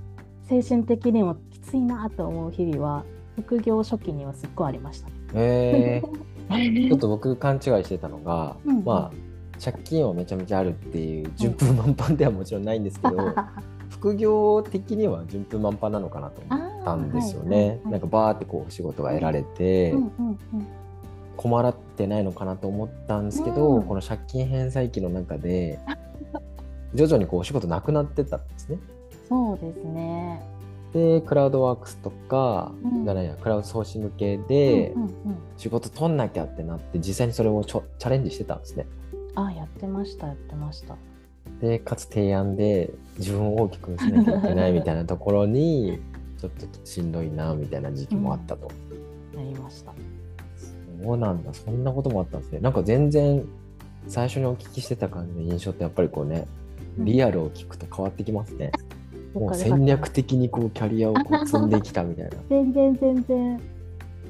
[0.44, 3.04] 精神的にもきついなと思う日々は
[3.36, 5.14] 副業初期にはすっごいありました、ね。
[5.34, 9.12] えー、 ちょっと僕勘違いしてたのが、うん、まあ
[9.64, 13.18] 借金はめちゃめちゃあるっていう順風満帆ではもちろんないんですけど
[14.04, 17.80] 副業的には順風満帆なのかなと思ったんですよね。
[17.86, 19.96] なんかバーってこう仕事が得られて、
[21.38, 25.80] 困らってないのかなと思ったんですけど、うん、この借金返済期の中で
[26.94, 28.78] 徐々にこうお仕事なくなってたんですね。
[29.30, 30.42] そうですね
[30.92, 34.94] でクラウドワークスとか、うん、じゃないやクラウドソーシング系で
[35.56, 38.86] 仕事取んなきゃってなって実際にそれをチャレンジしてたんですね。
[39.36, 40.98] あやってましたやってました。
[41.64, 45.98] でかつ提案で自分を大きく見せなきゃいけないみたいなところに
[46.38, 48.70] ちょっとしんどいなみたいな時期もあったと。
[49.34, 49.94] うん、なりました。
[51.02, 52.60] そうなんだそんなこともあったんですね。
[52.60, 53.46] なんか全然
[54.08, 56.46] 最初にお聞きしてた感じの印象ってやっぱりこうね
[56.98, 58.72] リアルを聞くと変わってきますね。
[59.34, 62.32] うん、もう戦略的にこうキャリアをこう積んできたみたいな。
[62.50, 63.62] 全然全然。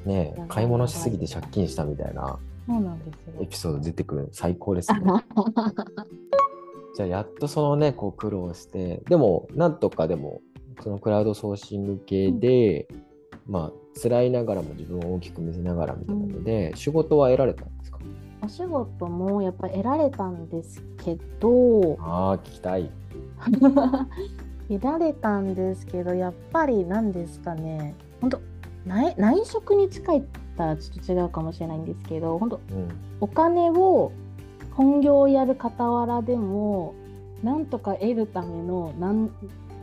[0.06, 2.38] ね買い物しすぎて借金したみたいな。
[2.66, 3.42] そうなんですよ。
[3.42, 5.00] エピソード出てくる最高ですね。
[6.94, 10.40] じゃあやっとそのねこう苦労してでもなんとかでも
[10.82, 12.86] そのクラウドソーシング系で、
[13.46, 17.98] うん、まあ辛いながらも自分を大きく見せながらみたいなので、うん、仕事は得られたんですか？
[18.42, 22.90] お仕事もやっぱり得られたんですけどああ聞きたい。
[24.68, 28.40] 得られたんですけどやっぱり何ですかね本当
[28.86, 30.22] 内内職に近いっ
[30.56, 32.88] たらちょっと違うかもしれないんですけど本当、うん、
[33.20, 34.12] お金を
[34.76, 36.94] 本業をやる傍らでも
[37.42, 39.30] なんとか得るための何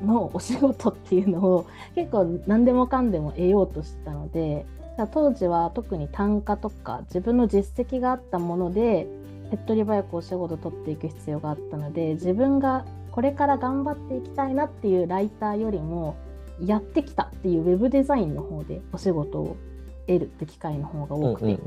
[0.03, 4.65] のお仕事っていうのを 結構何でもかんでも得ようとしてたので
[5.11, 9.07] 当時は特に単価とか自分の実績があったもので
[9.49, 16.15] 手っ取り早くお仕事を取っていく必要があったので自分がこれから頑張っていきたいなっていうライターよりも
[16.63, 19.55] やってきたっていうウェブデザインの方でお仕事を
[20.07, 21.59] 得るって機会の方が多くて。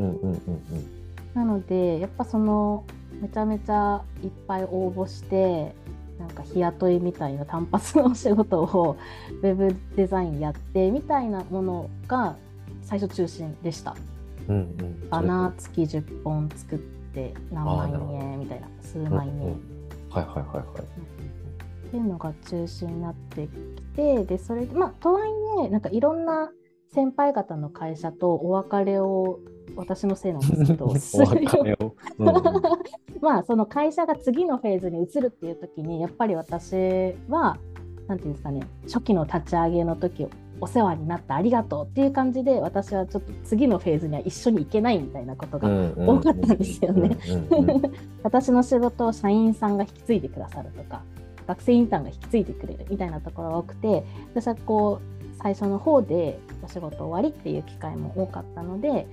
[1.35, 2.85] なのでやっぱその
[3.21, 5.75] めちゃめちゃいっぱい応募して
[6.19, 8.97] なんか日雇いみたいな単発のお仕事を
[9.43, 12.37] ウェブデザインやってみたいなものが
[12.83, 13.97] 最初中心でした。
[14.49, 19.61] うんうん、バナー付き10本作って何万円みたいな数万円、うんうん、
[20.11, 21.15] はいはいはいはい。
[21.89, 25.31] っていうのが中心になってきてでそれまあとはい
[25.65, 26.51] えなんかいろんな
[26.93, 29.41] 先輩方の会社とお別れを
[29.77, 30.87] 私のせいなんですけど
[32.19, 32.27] うん、
[33.21, 37.59] まあその会社が次のフェーズに移るっていう時にやっぱり私は
[38.07, 40.27] 何て言うんですかね初期の立ち上げの時
[40.61, 47.17] お世話になってありがとうっていう感じで私はちょっと次のフェーズには一緒に行けないみたいなことが多かったんですよね。
[48.23, 51.03] 私の仕事を社員さんが引き継いでくださるとか
[51.47, 59.07] 学生インターンが引き継いでくれるみたいなところが多くて私はこう最初の方でお仕事終わりっていう機会も多かったので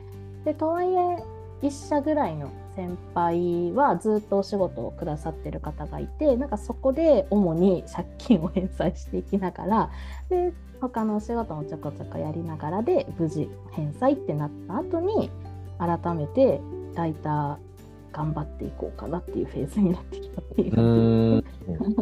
[0.46, 1.24] でとはいえ
[1.62, 9.92] 1社ぐらいの先輩はずっとお仕事をくださってる方がいてなんかそこで主に借金を返済していきながら
[10.30, 15.30] で他のお仕事もちょこちょこやりながらで無事返済ってなった後に
[15.78, 16.60] 改めて
[16.96, 17.58] ライター
[18.12, 21.44] 頑張っていこうかなっていうフェーズになってきたっていう。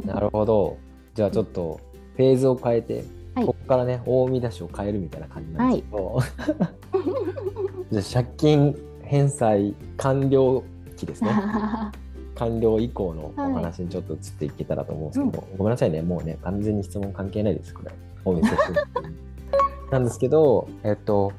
[0.06, 0.78] なるほど。
[1.13, 1.80] じゃあちょっと
[2.15, 3.04] フェーズを変えて
[3.36, 6.28] はい、ここからね大見出しを変えるみたいな感じなんですけど、はい、
[7.91, 10.63] じゃあ借金返済完了
[10.95, 11.32] 期ですね。
[12.36, 15.47] 完了以降のお話にちょっと移っていけたらと思うんですけど、はい。
[15.58, 16.02] ごめんなさいね。
[16.02, 17.91] もうね完全に質問関係ないですこれ。
[18.23, 18.80] 大見せして
[19.91, 20.67] なんですけど。
[20.84, 21.32] えっと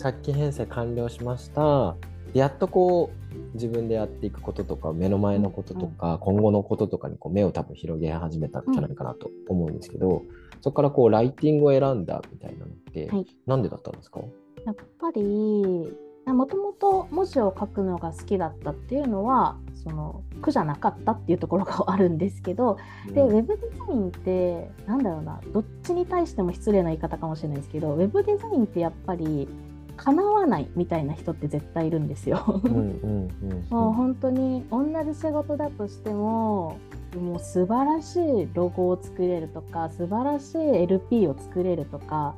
[0.00, 1.96] 借金返済完了しました。
[2.34, 10.28] やっとこう自分でやっていくこととか目の前のこととか、うん、今後のこととかにこう目を多分広げ始めたんじゃないかなと思うんですけど、うん
[10.60, 14.20] そこからこうライティングを選んだみたいなのって、はい、なんでだったんですか？
[14.68, 15.22] やっぱり
[16.26, 22.76] もともと文字を書くのが好きだったっていうのはその苦じゃなかったっていうところがあるんですけど、
[23.06, 29.48] うん、でウェブデザインってなんだろうなどっちに対しても失礼な言い方かもしれないですけどウェブデザインってやっぱり
[29.96, 32.44] 叶わないみたいな人って絶対いるんですよ。
[33.70, 36.76] もう本当に同じ仕事だとしても
[37.18, 42.34] もう素晴らしいロゴを作れるとか素晴らしい LP を作れるとか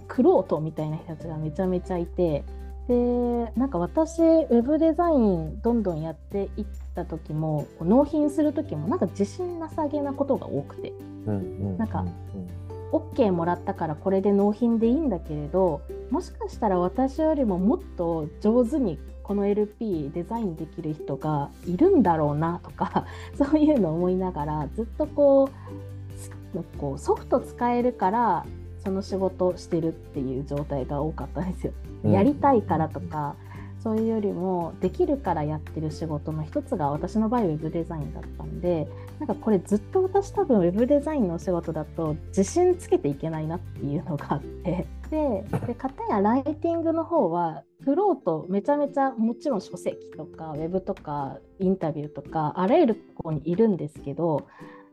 [0.00, 2.44] クロートみたいな人たちがめちゃめちゃいて
[2.88, 10.92] でなんか私ウェブデザインどんどんやっていった時も納品する時もなんか自信なさげなことが多くて、
[11.78, 12.04] なんか
[12.92, 15.80] OK もらったからこれで納品でいいんだけれど
[16.10, 25.48] もしかしたら私よりももっと上手にこの LP デザインできる人がいるんだろうなとか そういうのを思いながらずっとこ
[26.54, 28.46] うこうソフト使えるから
[28.84, 31.72] その仕事をしてるっていう状態が多かったんですよ。
[32.04, 33.36] やりたいからとか、
[33.84, 54.46] そういうよりもできるからやってる仕事の一つが私の場合ウェブデザインだったんでなんかこれずっと私多分ウェブデザインのお仕事だと自信つけていけないなっていうのがあってでで片やライティングの方はフロートめちゃめちゃもちろん書籍とかウェブとかインタビューとかあらゆるところにいるんですけど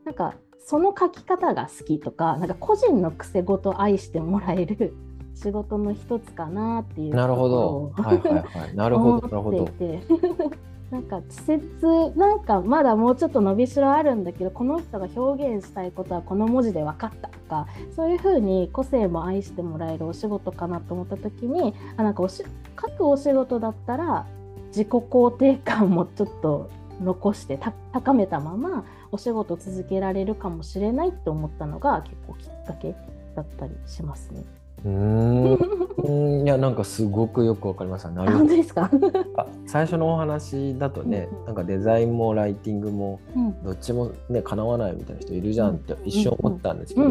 [0.04, 0.34] なんか
[0.64, 4.94] その書き方が好きとかなんか個人の癖ごと愛してもらえる
[5.34, 7.92] 仕事の一つかなっていうなるほど。
[7.96, 8.76] はいはいはい。
[8.76, 9.68] なるほど、なるほど。
[10.92, 22.44] なんか稚拙なんかまだもうちょっと伸びしろあるんだけどこの人が表現したいことはこの文字で分かったとかそういうふうに個性も愛してもらえるお仕事かなと思った時にあなんかおし
[22.78, 24.26] 書くお仕事だったら
[24.66, 26.68] 自己肯定感もちょっと
[27.02, 27.58] 残して
[27.92, 32.96] 高めたままお仕事続けられるかもしれないって思ったのが結構きっかけ
[33.36, 34.42] だったりしますね。
[34.84, 36.44] うん。
[36.44, 38.10] いやなんかすごくよくわかりました。
[38.10, 38.90] なるほどですか？
[39.36, 41.38] あ最初のお話だとね、うん。
[41.40, 43.20] うん、なんかデザインもライティングも
[43.62, 47.06] どっちもねかなわないみたいな人いるじゃんって一瞬思ったんですけど、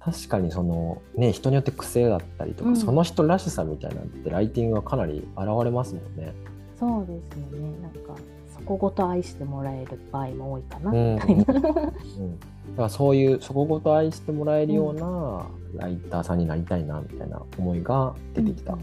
[0.00, 6.34] 確かにそのね人によって癖だったりとか、うん、その人らしさみたいなってライティングはかなり現れますもんね。
[6.78, 7.78] そうですよね。
[7.82, 8.20] なんか
[8.60, 10.90] そこごと愛してもらえる場合も多いかな。
[10.90, 11.44] みたいな。
[11.54, 12.46] うん、うん、だ
[12.76, 18.74] からそういうそこごと愛してもらえるようなライターさんになりたいなみたいな思いが出てきた。
[18.74, 18.80] うん、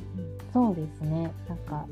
[0.51, 1.31] そうですね。
[1.47, 1.85] なんか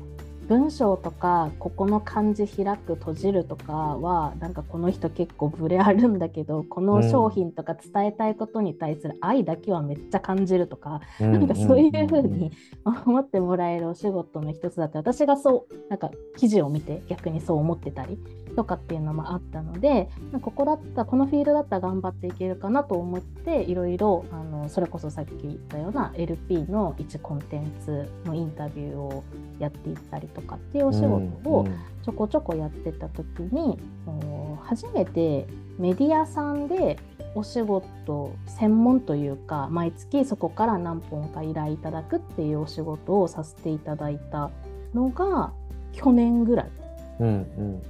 [0.48, 12.52] 文章とかここの漢字開く閉じるとかはなんかこの人結構ブレあるんだけどこの商品とか伝えたいことに対する愛だけはめっちゃ感じるとか、うん、なんかそういうふうに
[12.84, 18.18] 思ってもらえるお仕事の一つだって私がそうなんか記事を見て逆にそう思ってたり
[18.56, 20.08] とかっていうのもあったので
[20.42, 29.24] ここだったこのフィールドだったら頑張っていけるかなと思っていろいろあのそれこそさっき言ったような LP の1コンテンツのインタビューを
[29.58, 31.66] やっていったりとかっていうお仕事を
[32.04, 35.46] ちょこちょこやってた時に、うんうん、初めて
[35.78, 36.98] メディアさんで
[37.34, 44.50] お仕事専門というか毎月そこから何本か依頼いただくっていうお仕事をさせていただいた
[44.94, 45.52] のが
[45.92, 46.70] 去年ぐらい。
[47.18, 47.82] うんうん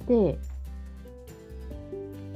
[0.00, 0.38] うん、で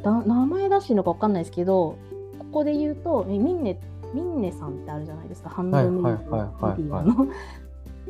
[0.02, 1.96] 名前出していいのか分かんないですけど
[2.38, 3.78] ここで言うとミンネ
[4.14, 7.28] ミンネさんってあるじゃないですかハンドメイドメディアの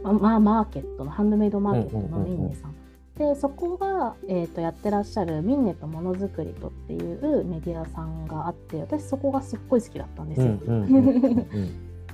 [0.02, 2.74] まあ、マーケットのハンドメイドマーケットのミンネさん。
[3.16, 10.58] でそこが、えーと、やってらっしゃるミンネとものづくりとっていうメディアさんがあって私そこがすっごい好きだったんですよ。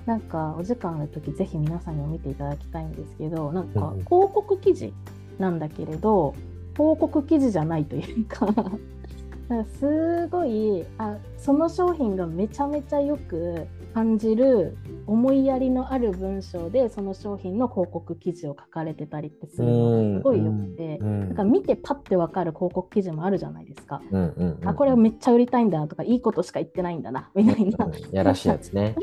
[0.05, 4.93] なんかお時間ある時ぜひ皆さんにも見ていただきたいんですけどなんか広告記事
[5.39, 6.35] なんだけれど
[6.75, 8.47] 広告記事じゃないというか
[9.79, 28.95] すごいあその商品がめちゃめちゃよく感じる思いやりのある文章でその商品の広告記事を書かれてたりってするのがすごいよくて、んか見てパッて分かる広告記事もあるじゃないですか、うんうんうん、あこれはめっちゃ売りたいんだとかいいことしか言ってないんだなみたいな、やらしいやつね。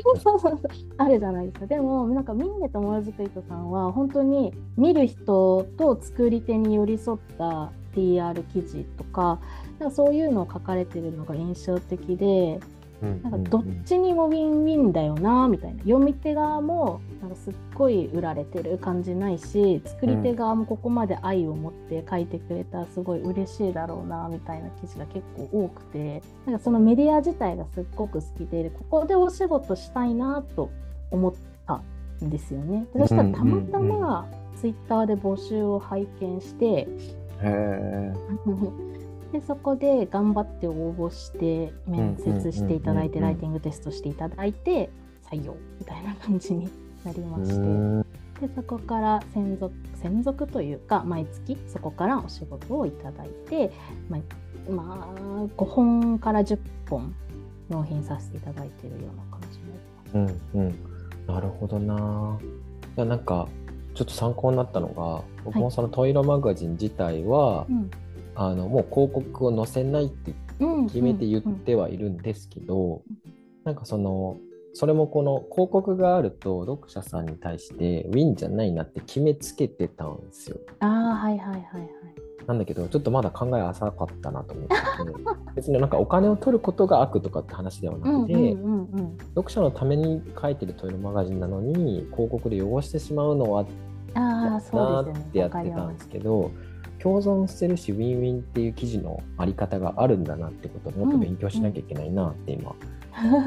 [0.99, 1.65] あるじゃないですか。
[1.65, 9.39] でもなんかミンネとモラズクイトさんは本当に見る人と作り手に寄り添った PR 記事とか
[9.79, 12.59] なんかそういうのを書かれてるのが印象的で
[13.03, 26.23] なんかどっちにもウィンウィンだよなみたいな読み手側もなんかすっごい売られてる感じないし作り手側もここまで愛を持って書いてくれたらすごい嬉しいだろうなみたいな記事が結構多くて。
[26.45, 30.69] なんかそのメディア自体がすっごく好きでここでお仕事したいなと
[31.11, 31.33] 思っ
[31.65, 31.81] た
[32.23, 32.85] んですよね。
[32.93, 36.87] そしたらたまたまツイッターで募集を拝見して、
[39.33, 44.91] でそこで頑張って応募して面接していただいてライティングテストしていただいて
[45.29, 46.69] 採用みたいな感じに
[47.03, 48.13] なりまして。
[48.47, 53.71] でそこから専属専属というか毎月そこからお仕事をいただいて、
[54.09, 55.19] まあ、まあ、
[55.55, 57.15] 5本から10本
[57.69, 60.49] 納品させていただいているような感じになります。
[60.53, 60.75] うんうん、
[61.25, 62.39] なるほどな。
[62.97, 63.47] いやなんか
[63.95, 67.91] ちょっと参考になったのが僕もそのトイロマガジン自体は、はいうん
[68.35, 70.33] あのもう広告を載せないって
[70.87, 73.01] 決めて言ってはいるんですけど、
[73.63, 74.37] なんかその
[74.73, 80.57] それもこの広告があると読者さんに対してウィンじゃないなって決めつけてたんですよ。
[80.79, 81.93] あはいはいはいはい。
[82.47, 84.75] なんだけどちょっとまだ考え浅かったなと思って
[85.55, 88.57] 別になんかお金を取ることが悪とかって話ではなくて、
[89.35, 93.65] 読者のために書いてるトイレマガジンなのに広告で汚してしまうのは
[94.15, 96.51] あなってやってたんですけど。
[97.03, 102.73] 共存してるしウィンウィンっていう記事のあり方があるんだなってことをもっと勉強しなきゃいけないなって今、
[103.21, 103.33] うん。
[103.35, 103.45] うん、い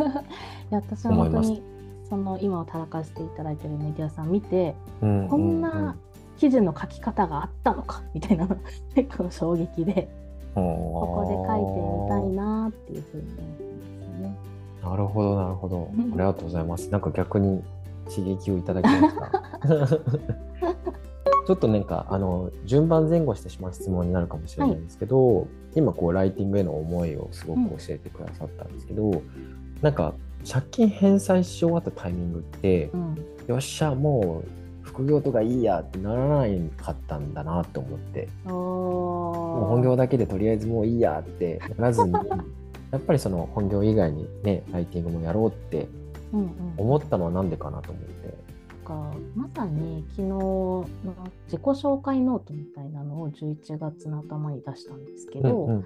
[0.70, 1.62] や私は本当に
[2.06, 5.96] その今をたらかしていただいてるメディアさん見て、うんうんうん、こんな
[6.36, 8.46] 記事の書き方があったのかみたいな
[8.94, 10.06] 結構衝撃で
[10.54, 14.36] ここで書いてみたいなっていうふうに思ってますね。
[14.82, 15.90] なるほどなるほど。
[15.94, 16.90] ありがとうございます。
[16.90, 17.62] なんか逆に
[18.14, 19.98] 刺激をいただきました。
[21.46, 29.22] ちょっとなんかあの順番前後してしまう質問になるかもしれないんですけど、はい、今こうライティングへの思いをすごく教えてくださったんですけど、うん、
[29.80, 30.14] なんか
[30.48, 33.16] 借金返済し終わったタイミングって、うん、
[33.46, 34.48] よっしゃもう
[34.82, 38.28] 副業とかいいやってならないかったんだなと思って。
[38.44, 45.88] もう本業だけでとりあえずもういいやって ならずにやっぱりその本業以外にねライティングもやろうって
[46.76, 48.15] 思ったのは何でかなと思って。
[48.86, 50.86] かまさに昨日の
[51.46, 55.82] 自己紹介ノートみたいなのを11月の頭に出したんですけど、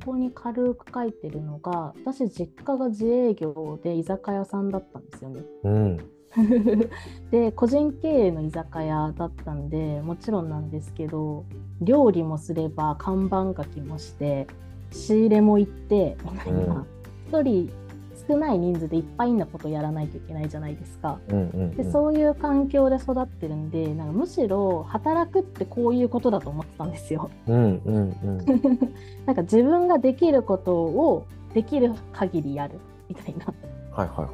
[0.00, 5.42] そこに軽く書いてるのが私実家が自営業で居酒屋さんだったんですよね。
[5.64, 5.98] うん。
[7.30, 11.44] で個人経営の居酒屋だったんでもちろんなんですけど
[11.80, 14.48] 料理もすれば看板書きもして
[14.90, 16.86] 仕入れも行ってみたいな、うん、
[17.30, 17.83] 1人
[18.28, 21.18] 少ない人数でいっぱいなことやらないといけないじゃないですか。
[21.28, 27.30] うんうんうん、でそういう環境で育ってるんでなんかむしろ働くってこういうことだと思ってたんですよ。
[27.46, 27.54] うん
[27.84, 28.38] うんうん、
[29.26, 33.46] なんか自分ができることをできる限りやるみたいな。
[33.92, 34.24] はいはいは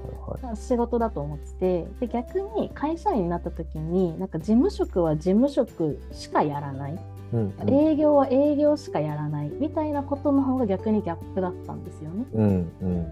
[0.43, 6.99] いはい、仕事だと思っててで逆に会社員になった時になんか事務職は事務職しかやらない
[7.33, 12.26] うんうん、営業は営業しかやらないみたいなことの方が逆にギャップだったんですよね。
[12.35, 13.05] うんうんうん、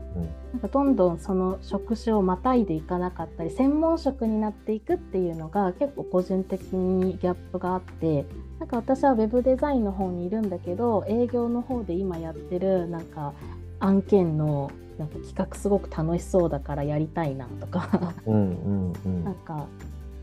[0.52, 8.26] なんかどんどんその職種をまたいでいかなかったり専門職になっていくっていうのが結構個人的にギャップがあって
[8.58, 13.32] なんか私はウェブデザインの方にいるんだけど営業の方で今やってるなんか
[13.80, 18.14] 案件のなんか企画すごく楽しそうだからやりたいなとか。
[18.26, 19.66] うん、うん、なんか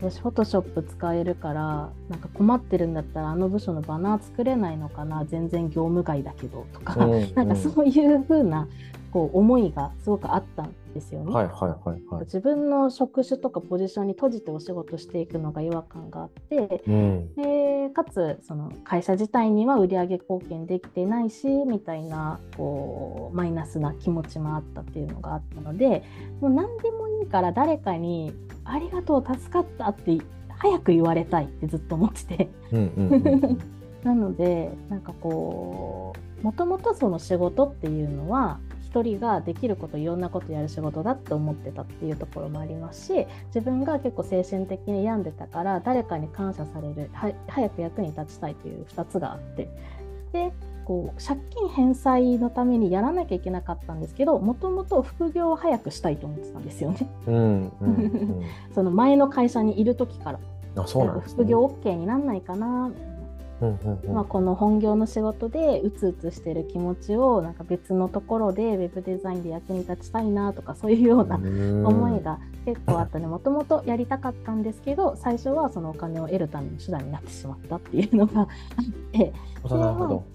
[0.00, 8.68] 私フォトショップ使えるからなんか困ってるんだったらあの部署のバナー作れないのかな全然業務外だけどとか、うん、なんかそういうふうな
[9.10, 11.32] こう思いがすごくあったんですよね。
[11.32, 11.54] はいはい
[11.88, 26.02] はいはい、自分の職種とかポジションに閉じてお仕事していくのが違和感があって、うん、でかつその会社自体には売上貢献できてないしみたいなこうマイナスな気持ちもあったっていうのがあったので
[26.40, 28.34] もう何でもいいから誰かに
[28.64, 30.18] ありがとう助かったって
[30.58, 32.48] 早く言われたいってずっと思ってて。
[34.04, 38.60] なのでなんかこうもともとその仕事っていうのは
[38.96, 49.68] 一人ができることいろんなことやる仕事だって思ってたっていうところもありますし自分が結構精神的に病んでたから誰かに感謝される早く役に立ちたいという2つがあって。
[50.32, 50.52] で
[50.84, 57.10] こう借金返済のためにやらなきゃいけなかったんですけどもともと副業を早くしたいと思ってたんですよね。
[57.26, 58.42] うんうんうん、
[58.72, 60.38] その前の会社にいる時から。
[60.76, 62.90] あそうなん、ね、副業 OK になんないかな
[64.12, 78.48] まあ、この本業の仕事でうつうつしてる気持ちをなんか別のところでウェブデザインで役に立ちたいなとかそういうような思いが結構あったのでもともとやりたかったんですけど最初はそのお金を得るための手段になってしまったっていうのがあっ
[79.12, 79.32] て。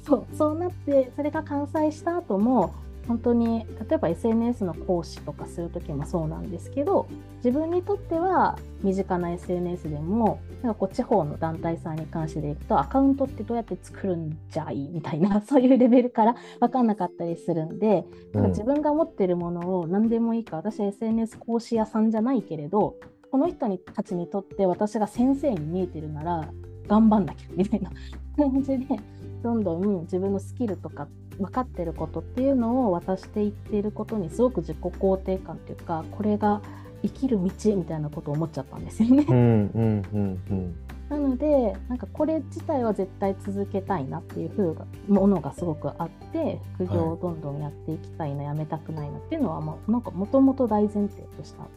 [0.01, 2.73] そうそうなってそれが完済した後も
[3.11, 7.09] 本当に例えば SNS の講師とかする時もそうなんですけど
[7.43, 14.87] 自分にとっては身近な SNS でもなんかこう地方の団体さんに関してでいくとアカウントってどうやって作るんじゃい？
[14.93, 22.95] みたいな そういうレベルから分かんなかったりするんで、なんか自分が持ってるものを何でもいいか私は SNS 講師屋さんじゃないけれど
[23.29, 26.49] この人たちにとって私が先生に見えてるなら
[26.87, 27.91] 頑張んなきゃみたいな
[28.37, 28.85] 感じで
[29.43, 36.61] どんどん自分のスキルとか分かってることっていうのを渡していっていることにすごく自己肯定感っていうかこれが
[37.03, 39.25] 生きる道みたいなことを思っちゃったんですよね。
[41.09, 44.75] なのでなんかこれ自体は絶対続けたいなっていう風
[45.09, 51.67] ものがすごくあって副業をどんどんやっていきたいな、はい、やめたくないなっていうのは、まあ、なんかもともと大前提とした感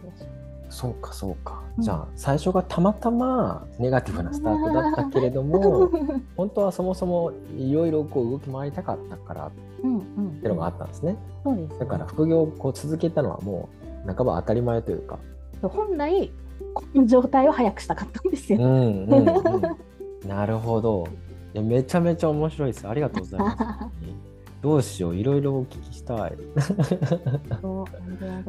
[0.00, 0.43] じがします。
[0.68, 5.90] そうかそうか、うん、じゃあ最初がたまたまネガティブなスタートだったけれども
[6.36, 11.16] 本当はそもそもいろいろこう動き回りたかったからっていうのがあったんですね。
[11.44, 13.68] そうです、だから副業をこう続けたのはも
[14.06, 15.18] う半ば当たり前というか。
[15.62, 16.30] 本来
[16.74, 18.58] この状態を早くしたかったんですよ。
[18.60, 19.28] うんうん
[20.24, 21.06] うん、なるほど
[21.54, 22.88] いやめちゃめちゃ面白いです。
[22.88, 23.56] ありがとうございます。
[24.60, 26.32] どうしよういろいろお聞きしたい。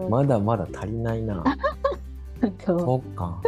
[0.09, 1.43] まだまだ足りないな。
[2.65, 3.41] そっか。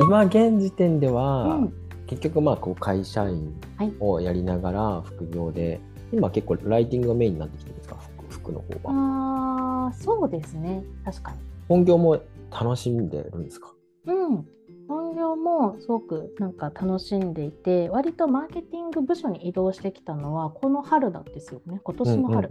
[0.00, 1.72] 今現時点では、うん、
[2.06, 3.54] 結局まあこう会社員
[4.00, 5.80] をやりながら副業で、はい、
[6.12, 7.96] 今結構ライティングがメインになってきてるんですか？
[8.28, 9.86] 服の方は。
[9.86, 10.82] ああそうですね。
[11.04, 11.38] 確かに。
[11.68, 13.72] 本業も楽しんでるんですか？
[14.06, 14.46] うん
[14.88, 21.78] 本業もすごくなんか楽しんでいて割とマーケティング部署に移動してきたのはこの春なんですよね。
[21.84, 22.50] 今年の春。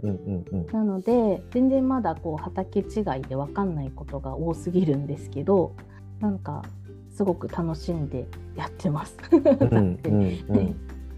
[0.72, 2.84] なので全然まだこう畑違い
[3.22, 5.74] で分かんないことが多すぎるんですけど
[6.20, 6.62] なんか
[7.10, 9.16] すごく楽しんでやってます。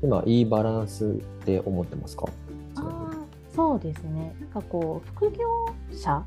[0.02, 1.10] 今いいバランスっ
[1.44, 2.24] て思ってますか？
[2.76, 3.12] あ
[3.54, 4.34] そうですね。
[4.40, 5.46] なんかこう副業
[5.92, 6.24] 者？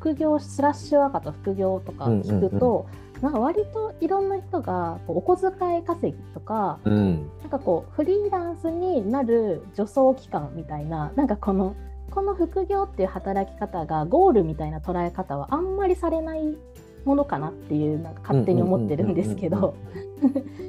[0.00, 2.88] 副業スラッシュ赤と副業とか聞くと、
[3.22, 11.76] なんか割といろんな人がこうお小遣い稼ぎとか、うん、なんかこうフリーランスになる助走期間みたいななんかこの
[12.10, 16.58] この副業っていう働き方がゴールみたいな捉え方はあんまりされない
[17.04, 19.74] ものかなっていうなんか勝手に思ってるんですけど。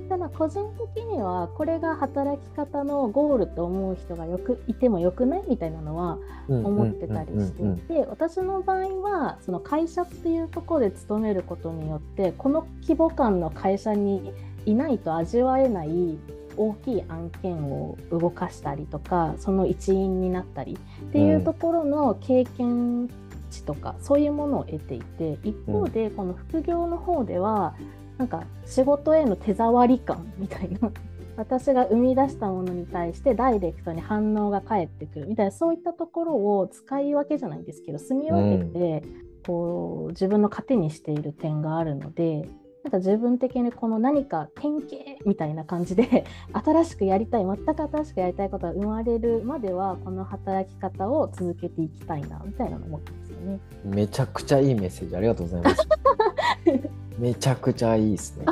[0.09, 0.63] ただ個人
[0.95, 6.17] 的にはこれが働き方のゴールと思う人がよくいてもよくないみたいなのは
[6.47, 14.33] 思ってたりしていて私の場合はその会社っていうところで勤めることによってこの規模感の会社に
[14.65, 16.17] いないと味わえない
[16.55, 23.09] 大きい案件を動かしたりとかその一員になったりっていうところの経験
[23.53, 27.75] 値とかそういうものを得ていて一方でこの副業の方では
[28.17, 30.91] なんか仕事への手触り感みたいな
[31.35, 39.03] 私が生み出したものに対してダイレクトに反応が返ってくるみたいなそういったところを使い分けじゃないんですけど住み分けて
[39.45, 42.47] こう自分の糧にしている点があるので
[42.83, 44.95] なんか自分的にこの何か典型
[45.25, 53.13] みたいな感じで 新しくやりたい全く新しくやりたいことが生まれるまではこの働き方を続けていきたいなみたいなの思って
[53.43, 53.59] ね。
[53.85, 55.87] めちゃくちゃいいメッセージありがとうございます。
[57.19, 58.45] めちゃくちゃいいですね。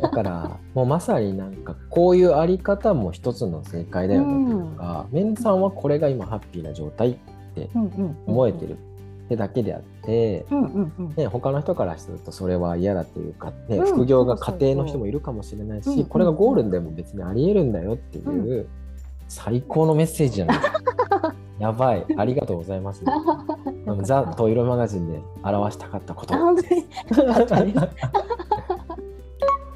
[0.00, 7.16] だからもうまさになんかこういうあり方も一つの正解だよねというか、うん、メンさんはこれが今ハッピーな状態っ
[7.54, 7.68] て
[8.26, 8.76] 思えてる
[9.24, 18.68] ってだけであって、うんうんうん、ね、他の人からするとそれは嫌だというか、ね、うん、副業が家庭の人もいるかもしれないし、うん、これがゴールでも別にありえるんだよっていう、
[19.30, 20.58] 最高のメッセージじゃない。
[21.60, 23.12] やばい、ありがとうございます、ね。
[24.02, 26.34] ザ・トイロマガジンで表したかったこと。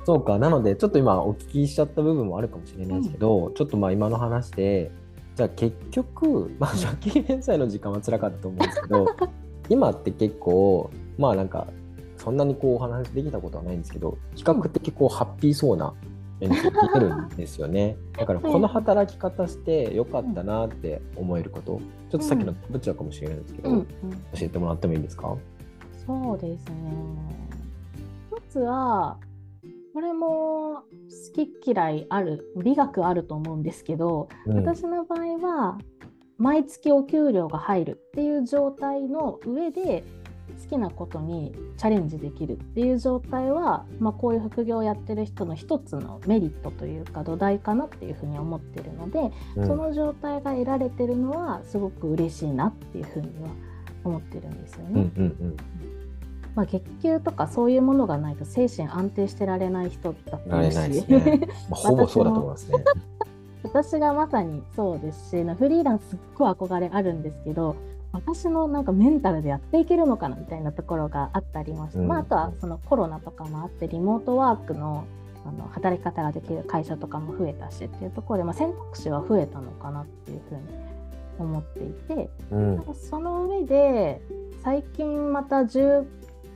[0.05, 4.91] そうか、なので、ちょっと今お聞きしちゃった部分もあるかもしれないですけど、うん、ちょっとまあ今の話で、
[5.37, 9.07] じゃあ結局、まあ、借金返済の時間は辛かったと思うんですけど、
[9.69, 11.67] 今って結構まあなんか
[12.17, 15.93] そんなにこうお話できたことはないんですけど比較的こうハッピーそうな
[16.45, 17.97] 演奏に出るんですよね。
[18.19, 21.81] だからこの働き方してよかったなって思えること。
[22.11, 23.77] ちょっとさっきのぶっちゃうかもしれないんですけど、うん。
[23.77, 23.87] うん、教
[24.43, 25.37] えてもらってもいいですか？
[26.07, 26.75] そうですね。
[28.31, 29.17] 一つは
[29.93, 35.79] これも好き嫌いある美学あると思うんですけど、うん、私の場合は
[36.37, 40.03] 毎月お給料が入るっていう状態の上で
[40.63, 53.51] 好きなことにチャレンジできるっていう状態は、まあ、こういう副業をやってる人の一つのメリットというか土台かなっていうふうに思ってるので、うん、その状態が得られてるのはすごく嬉しいなっていうふうには
[54.05, 54.91] 思ってるんですよね。
[54.93, 55.57] うんうんうん
[56.55, 62.85] まあ、月給とかそういうものがないと精神安定してられない人だったりし、ね まあ、ほぼそうだと思いますね。
[63.65, 67.75] 私がまさにそうですしフリーランスすっごい憧れあるんですけど
[68.15, 75.05] 私のなんかメンタルでやっていけるのかなみたいなところがあったりまして、うん、まあ、あとはそのコロナとかもあってリモートワークの
[75.47, 80.63] あの働き方ができる会社とかも増えたしっていうところで、まあ、選択肢は増えたのかなっていうふうに
[81.39, 84.23] 思っていて、うん、その上で
[84.63, 86.07] 最近また10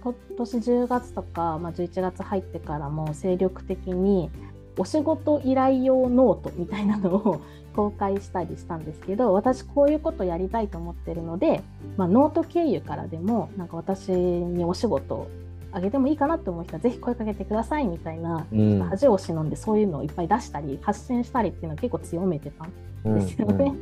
[0.03, 4.31] 今年10月とか、まあ、11月入ってからも精力的に
[4.79, 7.43] お仕事依頼用ノートみたいなのを
[7.79, 11.63] 公開したりしたんですけど私こういうことやりたいと思ってるので、
[11.97, 15.31] まあ、ノート経由からでもなんか私にお仕事
[15.71, 22.65] あげてもいいかなと思う人はぜひ声かけてくださいみたいな、うん、恥を忍んでそういうのをいっぱい出したり発信したりっていうのは結構強めてた
[23.09, 23.73] んですよね。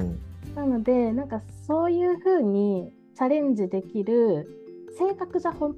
[0.56, 4.48] なのでなんかそういうふうにチャレンジできる
[4.98, 5.76] 性格じゃ本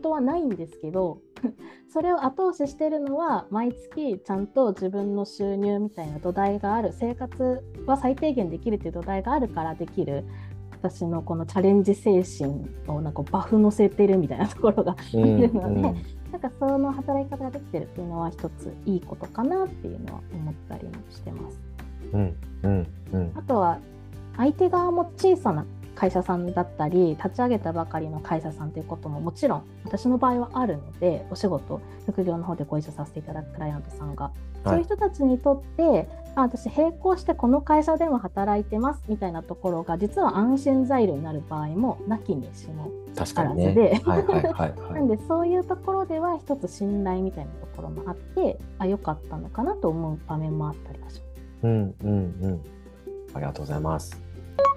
[0.00, 1.18] 当はないんですけど
[1.88, 10.24] それを後押ししてるのは毎月ちゃんと自分の収入みたいな土台がある生活は最低限できるっていう土台があるからできる
[10.72, 21.60] 私のこのチャレンジ精神をなんかバフ乗せてるみたいなところが いるので、うんうん、なんかその働き方ができてるっていうのは一ついいことかなっていうのは思ったりもしてます。
[22.12, 23.78] うんうんうん、あとは
[24.36, 25.66] 相手側も小さな
[25.96, 34.34] 会社さんだったり立ち上げたばかりの会社さんということももちろん私の場合はあるのでお仕事副業の方でご一緒させていただくクライアントさんが、はい、
[34.64, 44.00] そういう人たちにとってあ私並行してこの会社でも働いてますみたいなところが実は安心材料になる場合もなきにしもあらずで。
[44.04, 51.22] なんでそういうところでは一つ信頼みたいなところもあってあ良かったのかなと思う場面もあったりはします。
[51.62, 52.10] うんうん
[52.42, 52.60] うん、
[53.32, 54.25] ありがとうございます。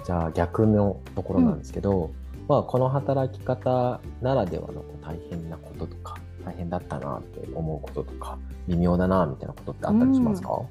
[0.03, 2.11] じゃあ逆のところなんですけど、うん、
[2.47, 10.65] まあ、この働き方ならではの大変なこととか大変だったなって思うこととか微妙だなみたいなことってあったりしますか、うん、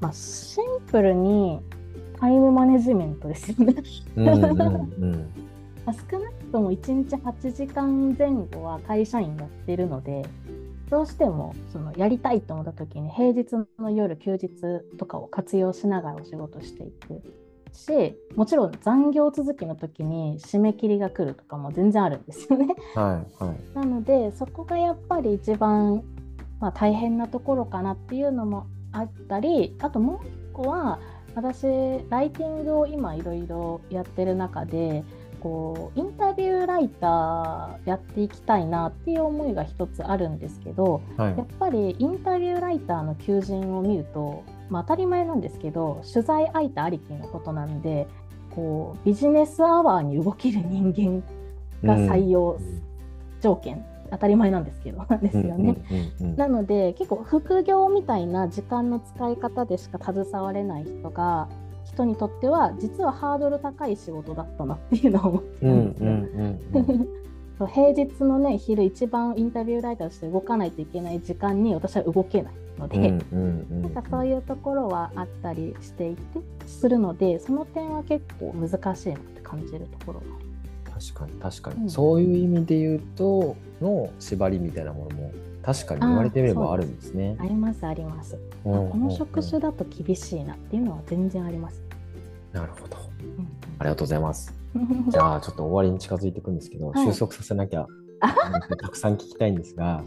[0.00, 1.60] まあ、シンプルに
[2.18, 3.74] タイムマネジメントですよね。
[4.16, 5.30] うんうん、うん。
[5.84, 10.24] まあ、少なくとも1日8時間前後は会社員やってるので
[10.90, 14.48] どうしてもそのやりたいと思った時に平日の夜休日
[14.96, 17.22] とかを活用しながらお仕事していく
[17.74, 22.74] しもちろん残業続きの時に締め切りが来るとかも全然あるんですよね。
[22.94, 26.02] はいはい、 なのでそこがやっぱり一番、
[26.60, 30.98] まあ、大変なところかなっていうのもあったりあともう一個は
[31.34, 31.66] 私
[32.08, 35.02] ライティングを今いろいろやってる中で
[35.44, 48.06] こうインタビューライターやっていきたいなっていう思いが一つあるんですけど、はい、やっぱりインタビューライターの求人を見るとまあ、当たり前なんですけど取材相手ありきのことなんで
[48.54, 51.22] こうビジネスアワーに動ける人間
[51.86, 52.58] が採用
[53.40, 55.76] 条件、うん、当たり前なんですけど ですよね。
[56.36, 61.48] なので結構副業みたいな時間の使い方でしか携われない人が
[61.84, 67.06] 人にとっては実はハードル高い仕事だったなっていうのを思ってるんですよ。
[67.58, 80.26] 平日のね昼一番インタビューライターとして動かないといけない時間に私は動けないので、なんかそういうところはあったりしていてするのでその点は結構難しいなって感じるところが
[81.00, 85.32] 確かに確かに、うん、そういう意味で言うとの縛りみたいなものも
[85.62, 87.36] 確かに言われてみればあるんですね。
[87.40, 88.38] ありますあります。
[88.62, 91.82] この職種だと厳しいなっていうのは全然あります。
[92.52, 92.98] なるほど。
[93.20, 93.48] うん、
[93.78, 94.63] ありがとうございます。
[95.08, 97.86] じゃあちょっと終わりに近づいていくんですけど、はい、収束させなきゃ
[98.80, 100.04] たくさん聞きたいんですが。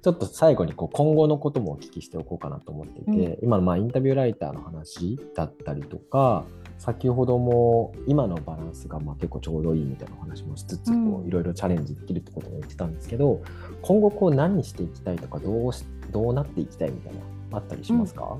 [0.00, 6.44] ちょっと最後にこう今後のこともお聞きしておこうかなと思っていて、うん、今のまあインタビューライターの話だったりとか
[6.78, 13.42] 先ほども今のバランスがまあ結構ちょうどいいみたいなお話もしつつこういろいろチャレンジできるってことも言ってたんですけど、
[13.82, 17.20] 今後こう何していきたいとかどうしどうなっていきたいみたいな
[17.58, 18.36] あったりしますか、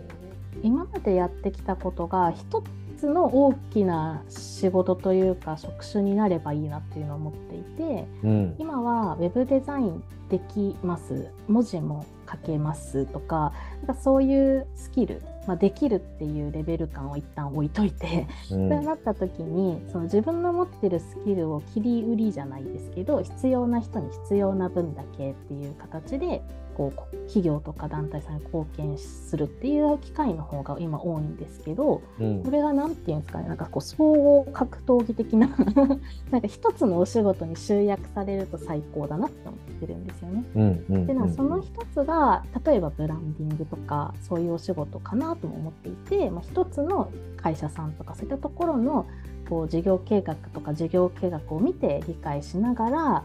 [0.63, 2.63] 今までやってきたことが一
[2.95, 11.29] つの大きな仕事というか職種になればいいなっていうのを思っていて、うん、今はウェブデザインできます。
[11.47, 13.53] 文字も書けますとか
[13.85, 26.41] なんかそういうスキル、まあ、できるっていうレベル感を一旦置いといて、うん、そうなった時にその自分の持ってるスキルを切り売りじゃないですけど必要な人に必要な分だけっていう形で
[26.75, 35.47] こう企業とか団体さんに貢献するっていう機会の方が今多いんですけど、うん、これが何て言うんですかねなんかこう総合格闘技的な
[36.31, 41.05] なんか一つのお仕事に集約されると最高だなって思ってるんですよね。
[41.05, 49.05] でなその一つが例えばブランディングとかそういうお仕事かなとも思っていて、まあ、一つの会社さんとかそういったところの
[49.49, 53.23] こう事業計画とか事業計画を見て理解しながら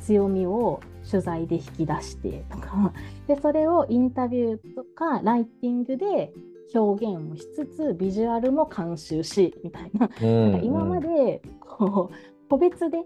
[0.00, 2.92] 強みを取材で引き出してとか
[3.28, 6.32] でそれをインタビューとかライティングで
[6.74, 10.08] 表現もしつつビジュアルも監修しみたいな。
[10.22, 12.98] うん、なんか今までこう個別で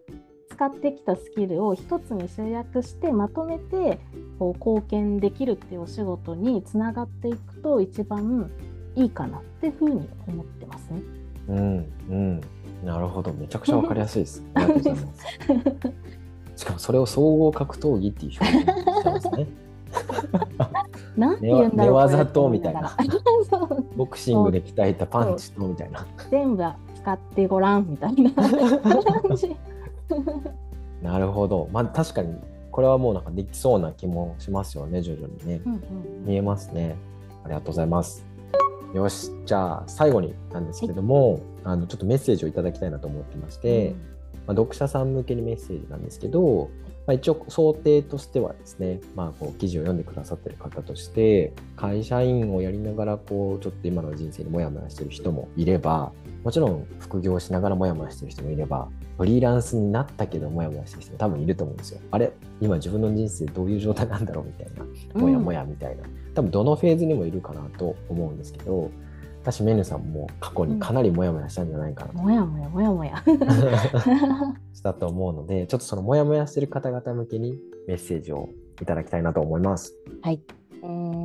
[0.54, 3.98] 使ってきたスキルを一つに集約してまとめて
[4.38, 8.48] こう貢献できるっていうお仕事につながっていくと一番
[8.94, 11.02] いいかなっていうふうに思ってますね。
[11.48, 12.40] うんうん、
[12.84, 14.42] なるほどめちゃくちゃわかりやすいです。
[14.54, 15.26] ありがとうございます。
[16.56, 19.46] しかもそれを総合格闘技っていう表現してますね。
[21.16, 22.96] なんて言うんだろう寝技とみたいな
[23.96, 29.54] ボクシングで鍛えたパンチとみたいな全部使ってごらんみたいな感じ
[31.02, 31.68] なるほど。
[31.72, 32.36] まあ確かに
[32.70, 35.80] これはもうなんかできそうな気もしますよね徐々にね、うんうん、
[36.26, 36.96] 見えますね。
[37.44, 38.24] ありがとうございます。
[38.94, 43.92] よしじゃあ最後になんですけれども、はい、あのちょっとメッセージをいただきたいなと思ってまして、うん。
[43.92, 43.98] ま
[44.48, 46.70] あ、読者さん向けにメッセージなんですけど、
[47.06, 56.12] まあ、一応想定としてはですね、まあ、こう記事を読んでくださってる方として会社員をやりながらこうちょっと今の人生にモヤモヤしてる人もいれば
[56.44, 62.00] もちろん副業しながらモヤモヤしてる人もいればフリーランスになったけどモヤモヤしてる人も多分いると思うんですよ。
[62.10, 62.32] あれ？
[62.60, 64.84] 今自分の人生どういう状態なんだろうみたいな
[65.20, 68.90] モヤモヤみたいな、うん、多分どのフェーズにもいるかなと思うんですけど
[69.42, 73.22] 私めぬさんも過去にかなりモヤモヤしたんじゃないかなと、もやもやもやもや
[74.72, 78.50] したと思うのでちょっとそのモヤモヤしてる方々向けにメッセージを
[78.82, 79.94] いただきたいなと思います。
[80.22, 80.42] はい。
[80.82, 81.23] うん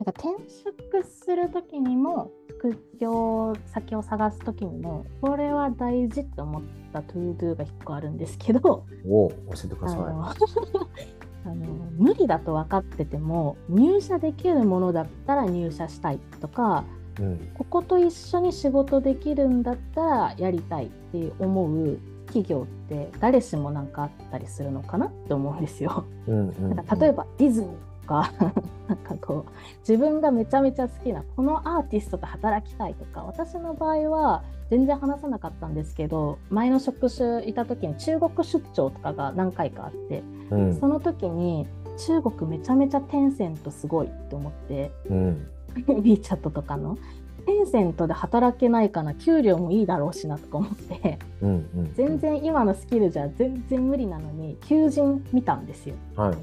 [0.00, 9.36] なんか転職する時にも副業先を探す時にもこれは大事と思った To Do が1個あるんですけどお教
[9.66, 9.98] えてください。
[10.00, 11.66] あの
[11.98, 16.84] 無理だと分かってても入社できるものだったら入社したいとか
[17.18, 26.04] うん、ここと一緒に仕事できるんだったらやりたいって思う企業って誰しもなんかあったりするのかなって思うんですよ。
[26.28, 28.32] うんうん、なんか例えばディズニーとか
[28.88, 29.50] なんかこう
[29.88, 45.46] 自分がめちゃめちゃ好きなこのアーティストと働きたいとか私の場合は全然話さなかったんですけど前の職種いた時に中国出張とかが何回かあって、うん、その時に中国めちゃめちゃテンセントすごいって思って、うん、
[45.86, 46.98] WeChat とかの
[47.46, 51.52] テンセントで働けないかな給料もいいだろうしなとか思って、うんう
[51.82, 55.94] ん、全然今のスキルじゃ全然無理なのに求人見たんですよ。
[56.16, 56.36] はい、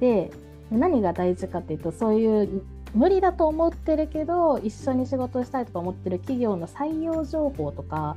[0.00, 0.30] で
[0.70, 2.62] 何が大事かっていうとそういう
[2.94, 8.16] 無理だと思ってるけど一緒に仕事したいとか思ってる企業の採用情報とか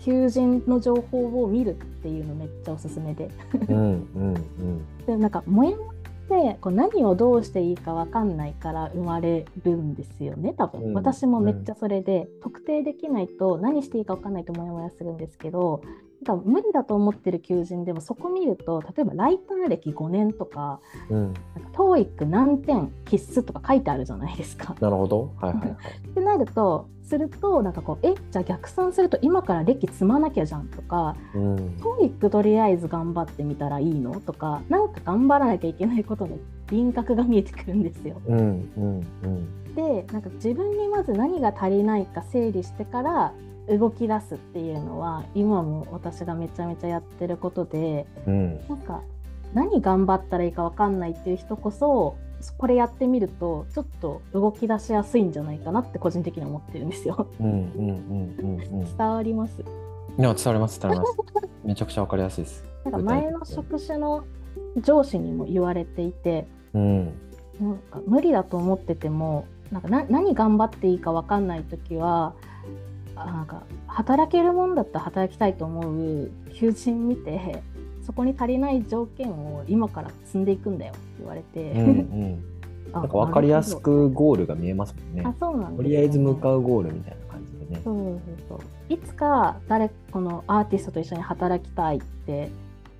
[0.00, 3.30] 求人の情報を見るっていうのめっちゃおすすめで。
[3.68, 5.94] うんうんうん、 でなんかもやもっ
[6.28, 15.82] てこう何をどうしていいか分かんないから生まれるんですよね多分、うん、私もめっちゃそれで、うん、特定できないと何していいか分かんないとモヤモヤするんですけど
[16.24, 21.34] なんか無理だと思ってる求人でもそこ見ると例えばライター歴5年とか,、うん、
[21.72, 24.76] TOEIC 何点必須とか書いてあるじゃないですか。
[24.80, 25.70] なるほど、はいはいはい、
[26.06, 36.38] ってなるとするとなんかこうえじゃあ逆算すると今から歴積まなきゃじゃんとか、うん、TOEIC とりあえず頑張ってみたらいいのとかなんか頑張らなきゃいけないことの
[36.70, 38.20] 輪郭が見えてくるんですよ。
[38.26, 43.32] うんうんうん、でなんか自分にまず何が足りないか整理してから
[43.68, 49.02] 動き出すっていうのは今も私がめちゃめちゃやってることで、うん、なんか
[49.54, 52.16] 何頑張ったらいいか分かんないっていう人こそ
[52.58, 57.28] これやってみるとちょっと動き出しやすいんじゃないかなって個人的に思ってるんですよ。
[57.38, 59.60] 伝わります？
[59.60, 61.16] いや伝わります伝わります。
[61.64, 62.64] めちゃくちゃ分かりやすいです。
[62.84, 64.24] なんか前の職種の
[64.78, 67.04] 上司にも言われていて、うん、
[67.60, 72.34] なんか無理だと思っててもなんか何頑張っていいか分かんない時は
[73.26, 77.62] なんか働けるもんだったら働きたいと思う求人見て
[78.04, 85.22] そこに足りない条件を今から積んでいくんだよって言われて、うんうん、なんか分かりやすくゴールが見えますもんね。
[85.24, 87.80] あそうなん、ね、とりあえず向かうゴールみたいな感じでね。
[87.84, 88.18] そうそう
[88.48, 88.58] そう
[88.92, 92.50] いつか誰このアーティストと一緒に働きたいって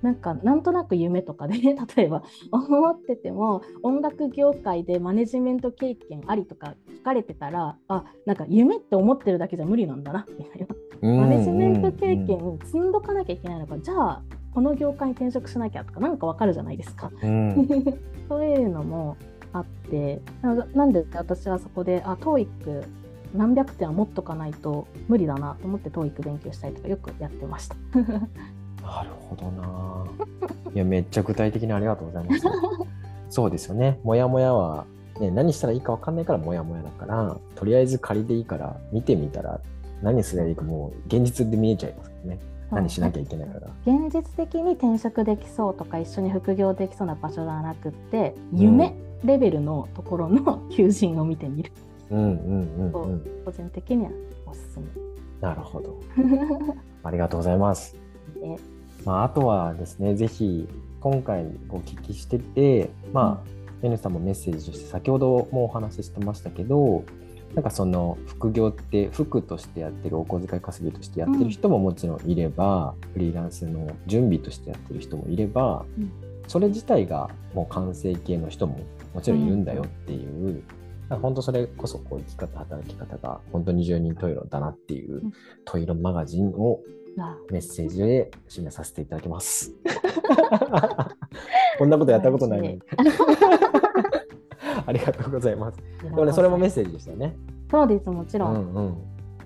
[0.03, 10.67] なんかなんとなく夢とかで、ね、 例えば思ってても音楽業界でマネジメント経験ありとか聞かれてたらあなんか夢って思ってるだけじゃ無理なんだなみたいな。
[11.01, 14.23] マネジメント経験積んどかなきゃいけないのかじゃあ
[14.53, 17.11] この業界に転職しなきゃとかなんかわかるじゃないですか。
[17.21, 17.67] うん、
[18.29, 19.17] そういうのも
[19.51, 22.83] あってなんで私はそこであ TOEIC
[23.33, 27.75] 何百点は持っとかないと無理だなと思って TOEIC 勉強したりとかよくやってました。
[28.83, 30.05] なるほどな。
[30.73, 32.45] いや、めっちゃ具体的にありがとうございます。
[33.29, 33.99] そうですよね。
[34.03, 34.85] もやもやは、
[35.19, 39.59] ね、何したらいいか分かんないからもやもやだから、とりあえず仮でいいから見てみたら、
[40.01, 42.39] 何すればいいかもう現実で見えちゃいますよね。
[42.71, 43.67] 何しなきゃいけないから。
[43.85, 51.71] 現実的に転職できそうとか一緒に副業できそうな場所ではなくて、夢レベルのところの 求人を見てみる。
[52.11, 54.11] うんうんうん、うん、個人的には
[54.45, 54.85] おすすめ。
[55.41, 55.99] なるほど。
[57.03, 57.95] ありがとうございます。
[58.41, 58.57] ね
[59.05, 60.67] まあ、あとはですね、ぜひ
[60.99, 63.49] 今回お聞きしてて、まあ、
[63.81, 67.03] うん、N さんもメッセージとして先ほどもお話ししてましたけど、
[67.55, 76.11] なんかその副業って服としてやってるお小遣い稼ぎとしてやってる人ももちろんいれば、うん、フリーランスの準備としてやってる人もいれば、うん、
[76.47, 78.79] それ自体がもう完成形の人も
[79.13, 80.63] もちろんいるんだよっていう、
[81.09, 85.21] うん、本当それこそこう生き方働き方が本当に十人十色だなっていう、
[85.65, 86.79] トイロマガジンを
[87.49, 89.71] メッセージで締めさせていただきます。
[91.77, 92.81] こんなことやったことないのに。
[94.85, 95.79] ありがとうございます。
[96.03, 97.35] でもね、それもメッセージでしたね。
[97.69, 98.55] そうです、もちろん。
[98.55, 98.97] うん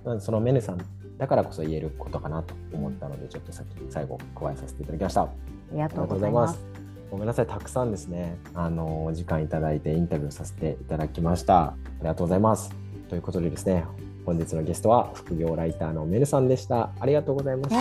[0.05, 0.77] うん、そのメネさん
[1.17, 5.23] だからこそ言えることかなと思ったので、ちょっとさっき最後加えさせていただきました。
[5.23, 5.29] あ
[5.71, 6.65] りがとうございます。
[7.09, 11.63] ごめんなさい、たくさんですね、あの、お時間いただいてインタビューさせていただきました。
[11.63, 12.73] ありがとうございます。
[13.09, 13.85] ということでですね、
[14.27, 16.89] 本日のゲストは副業ライターのメルさんでした。
[16.99, 17.77] ありがとうございました。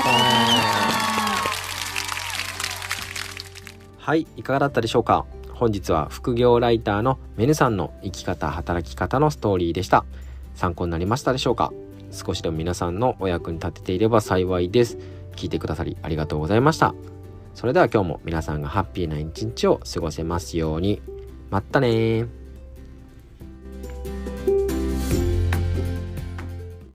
[3.99, 5.26] はい、いかがだったでしょうか？
[5.55, 10.05] 本日は副業ライターのメルさんの生き方、働き方のストーリーでした。
[10.55, 11.72] 参考になりましたでしょうか？
[12.12, 14.99] 少しでも皆さんのお役に立てていれば幸いです。
[15.34, 16.94] 聞いてくださりありがとうございました。
[17.55, 21.03] それでは今日も皆さんがハッピーな一日を過ごせますように。
[21.51, 22.26] まったね